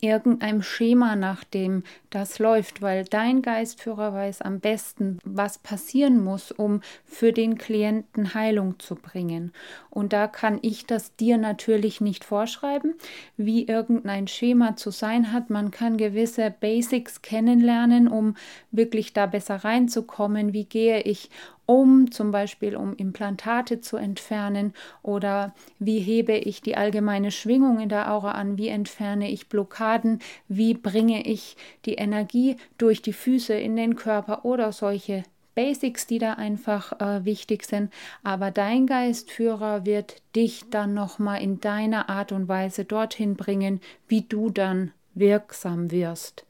irgendeinem 0.00 0.62
Schema, 0.62 1.16
nach 1.16 1.44
dem 1.44 1.82
das 2.10 2.38
läuft, 2.38 2.82
weil 2.82 3.04
dein 3.04 3.42
Geistführer 3.42 4.12
weiß 4.12 4.42
am 4.42 4.60
besten, 4.60 5.18
was 5.24 5.58
passieren 5.58 6.22
muss, 6.22 6.52
um 6.52 6.80
für 7.04 7.32
den 7.32 7.58
Klienten 7.58 8.34
Heilung 8.34 8.78
zu 8.78 8.94
bringen. 8.94 9.52
Und 9.90 10.12
da 10.12 10.26
kann 10.26 10.58
ich 10.62 10.86
das 10.86 11.16
dir 11.16 11.38
natürlich 11.38 12.00
nicht 12.00 12.24
vorschreiben, 12.24 12.94
wie 13.36 13.66
irgendein 13.66 14.28
Schema 14.28 14.76
zu 14.76 14.90
sein 14.90 15.32
hat. 15.32 15.50
Man 15.50 15.70
kann 15.70 15.96
gewisse 15.96 16.54
Basics 16.60 17.22
kennenlernen, 17.22 18.08
um 18.08 18.36
wirklich 18.70 19.12
da 19.12 19.26
besser 19.26 19.56
reinzukommen. 19.56 20.52
Wie 20.52 20.64
gehe 20.64 21.00
ich 21.02 21.30
um, 21.72 22.10
zum 22.10 22.32
Beispiel 22.32 22.76
um 22.76 22.94
Implantate 22.96 23.80
zu 23.80 23.96
entfernen? 23.96 24.74
Oder 25.02 25.54
wie 25.78 26.00
hebe 26.00 26.36
ich 26.36 26.60
die 26.60 26.76
allgemeine 26.76 27.30
Schwingung 27.30 27.80
in 27.80 27.88
der 27.88 28.12
Aura 28.12 28.32
an, 28.32 28.58
wie 28.58 28.68
entferne 28.68 29.30
ich 29.30 29.48
Blockaden, 29.48 30.18
wie 30.48 30.74
bringe 30.74 31.26
ich 31.26 31.56
die 31.86 31.94
Energie 31.94 32.56
durch 32.76 33.00
die 33.00 33.14
Füße 33.14 33.54
in 33.54 33.74
den 33.76 33.96
Körper? 33.96 34.44
Oder 34.44 34.72
solche 34.72 35.24
Basics, 35.54 36.06
die 36.06 36.18
da 36.18 36.34
einfach 36.34 37.00
äh, 37.00 37.24
wichtig 37.24 37.64
sind, 37.64 37.90
aber 38.22 38.50
dein 38.50 38.86
Geistführer 38.86 39.86
wird 39.86 40.22
dich 40.36 40.64
dann 40.68 40.92
nochmal 40.92 41.42
in 41.42 41.60
deiner 41.60 42.10
Art 42.10 42.32
und 42.32 42.48
Weise 42.48 42.84
dorthin 42.84 43.34
bringen, 43.34 43.80
wie 44.08 44.22
du 44.22 44.50
dann 44.50 44.92
wirksam 45.14 45.90
wirst. 45.90 46.44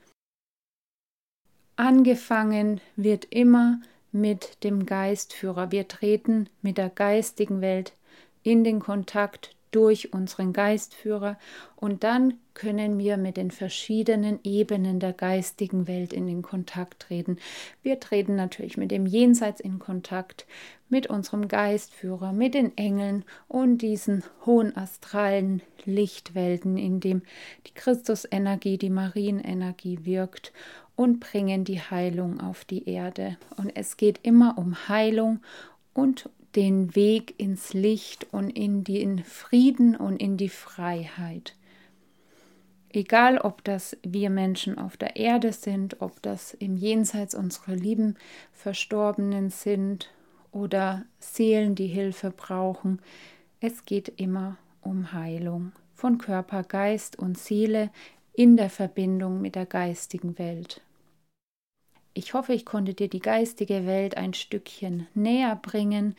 Angefangen 1.77 2.81
wird 2.97 3.25
immer 3.31 3.81
mit 4.13 4.63
dem 4.63 4.87
Geistführer. 4.87 5.73
Wir 5.73 5.89
treten 5.89 6.49
mit 6.61 6.79
der 6.79 6.91
geistigen 6.91 7.61
Welt 7.61 7.95
in 8.43 8.63
den 8.65 8.81
Kontakt 8.81 9.57
durch 9.73 10.13
unseren 10.13 10.53
Geistführer 10.53 11.39
und 11.77 12.05
dann 12.05 12.35
können 12.55 12.99
wir 12.99 13.17
mit 13.17 13.39
den 13.39 13.51
verschiedenen 13.51 14.39
Ebenen 14.45 15.01
der 15.01 15.15
geistigen 15.15 15.89
Welt 15.89 16.13
in 16.13 16.27
den 16.27 16.43
Kontakt 16.43 17.01
treten. 17.01 17.39
Wir 17.83 17.99
treten 17.99 18.37
natürlich 18.37 18.77
mit 18.77 18.91
dem 18.91 19.07
Jenseits 19.07 19.61
in 19.61 19.79
Kontakt, 19.79 20.47
mit 20.91 21.07
unserem 21.07 21.49
Geistführer, 21.49 22.35
mit 22.35 22.53
den 22.53 22.77
Engeln 22.77 23.25
und 23.49 23.79
diesen 23.79 24.23
hohen 24.45 24.77
astralen 24.77 25.63
Lichtwelten, 25.87 26.77
in 26.77 27.01
dem 27.01 27.23
die 27.67 27.73
Christusenergie, 27.75 28.77
die 28.77 28.91
Marienenergie 28.91 30.05
wirkt 30.05 30.53
und 30.97 31.21
bringen 31.21 31.65
die 31.65 31.81
Heilung 31.81 32.41
auf 32.41 32.65
die 32.65 32.89
Erde. 32.89 33.37
Und 33.57 33.75
es 33.77 33.97
geht 33.97 34.21
immer 34.23 34.59
um 34.59 34.89
Heilung 34.89 35.41
und 35.95 36.29
den 36.55 36.95
Weg 36.95 37.35
ins 37.39 37.73
Licht 37.73 38.27
und 38.33 38.51
in 38.51 38.85
den 38.85 39.25
Frieden 39.25 39.97
und 39.97 40.19
in 40.19 40.37
die 40.37 40.51
Freiheit. 40.51 41.55
Egal, 42.91 43.39
ob 43.39 43.65
das 43.65 43.97
wir 44.03 44.29
Menschen 44.29 44.77
auf 44.77 44.99
der 44.99 45.17
Erde 45.17 45.53
sind, 45.55 46.03
ob 46.03 46.21
das 46.21 46.53
im 46.53 46.77
Jenseits 46.77 47.35
unsere 47.35 47.75
lieben 47.75 48.17
Verstorbenen 48.53 49.49
sind 49.49 50.11
oder 50.51 51.07
Seelen, 51.19 51.75
die 51.75 51.87
Hilfe 51.87 52.31
brauchen, 52.31 53.01
es 53.61 53.87
geht 53.87 54.21
immer 54.21 54.59
um 54.83 55.13
Heilung 55.15 55.73
von 55.95 56.19
Körper, 56.19 56.65
Geist 56.65 57.19
und 57.19 57.39
Seele 57.39 57.91
in 58.35 58.57
der 58.57 58.71
Verbindung 58.71 59.41
mit 59.41 59.55
der 59.55 59.67
geistigen 59.67 60.39
Welt. 60.39 60.81
Ich 62.15 62.35
hoffe, 62.35 62.53
ich 62.53 62.67
konnte 62.67 62.95
dir 62.95 63.09
die 63.09 63.21
geistige 63.21 63.87
Welt 63.87 64.17
ein 64.17 64.35
Stückchen 64.35 65.07
näher 65.15 65.57
bringen. 65.57 66.15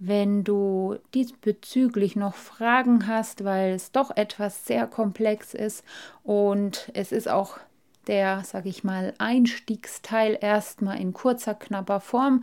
Wenn 0.00 0.44
du 0.44 0.96
diesbezüglich 1.14 2.16
noch 2.16 2.34
Fragen 2.34 3.06
hast, 3.06 3.44
weil 3.44 3.72
es 3.72 3.90
doch 3.92 4.16
etwas 4.16 4.66
sehr 4.66 4.86
komplex 4.86 5.54
ist 5.54 5.84
und 6.22 6.90
es 6.94 7.10
ist 7.12 7.28
auch 7.28 7.58
der, 8.06 8.42
sage 8.44 8.68
ich 8.68 8.84
mal, 8.84 9.14
Einstiegsteil 9.18 10.38
erstmal 10.40 11.00
in 11.00 11.12
kurzer, 11.12 11.54
knapper 11.54 12.00
Form. 12.00 12.42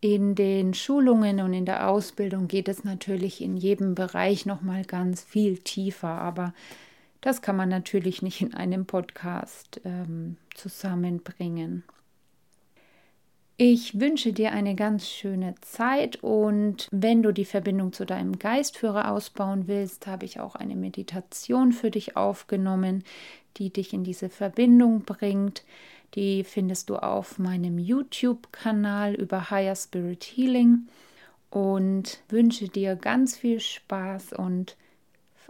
In 0.00 0.34
den 0.34 0.74
Schulungen 0.74 1.40
und 1.40 1.52
in 1.52 1.66
der 1.66 1.88
Ausbildung 1.88 2.46
geht 2.46 2.68
es 2.68 2.84
natürlich 2.84 3.40
in 3.40 3.56
jedem 3.56 3.94
Bereich 3.94 4.46
noch 4.46 4.60
mal 4.60 4.84
ganz 4.84 5.22
viel 5.22 5.58
tiefer, 5.58 6.08
aber 6.08 6.52
das 7.24 7.40
kann 7.40 7.56
man 7.56 7.70
natürlich 7.70 8.20
nicht 8.20 8.42
in 8.42 8.52
einem 8.52 8.84
Podcast 8.84 9.80
ähm, 9.86 10.36
zusammenbringen. 10.54 11.82
Ich 13.56 13.98
wünsche 13.98 14.34
dir 14.34 14.52
eine 14.52 14.74
ganz 14.74 15.08
schöne 15.08 15.54
Zeit 15.62 16.22
und 16.22 16.86
wenn 16.92 17.22
du 17.22 17.32
die 17.32 17.46
Verbindung 17.46 17.94
zu 17.94 18.04
deinem 18.04 18.38
Geistführer 18.38 19.10
ausbauen 19.10 19.68
willst, 19.68 20.06
habe 20.06 20.26
ich 20.26 20.38
auch 20.38 20.54
eine 20.54 20.76
Meditation 20.76 21.72
für 21.72 21.90
dich 21.90 22.14
aufgenommen, 22.14 23.04
die 23.56 23.72
dich 23.72 23.94
in 23.94 24.04
diese 24.04 24.28
Verbindung 24.28 25.04
bringt. 25.04 25.64
Die 26.16 26.44
findest 26.44 26.90
du 26.90 26.96
auf 26.96 27.38
meinem 27.38 27.78
YouTube-Kanal 27.78 29.14
über 29.14 29.50
Higher 29.50 29.76
Spirit 29.76 30.24
Healing 30.24 30.88
und 31.48 32.20
wünsche 32.28 32.68
dir 32.68 32.96
ganz 32.96 33.34
viel 33.34 33.60
Spaß 33.60 34.34
und 34.34 34.76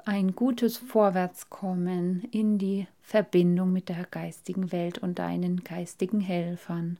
ein 0.04 0.35
gutes 0.35 0.76
Vorwärtskommen 0.76 2.28
in 2.30 2.59
die 2.59 2.87
Verbindung 3.02 3.72
mit 3.72 3.88
der 3.88 4.07
geistigen 4.11 4.72
Welt 4.72 4.98
und 4.98 5.18
deinen 5.18 5.64
geistigen 5.64 6.20
Helfern. 6.20 6.98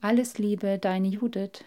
Alles 0.00 0.38
Liebe, 0.38 0.78
deine 0.78 1.08
Judith. 1.08 1.64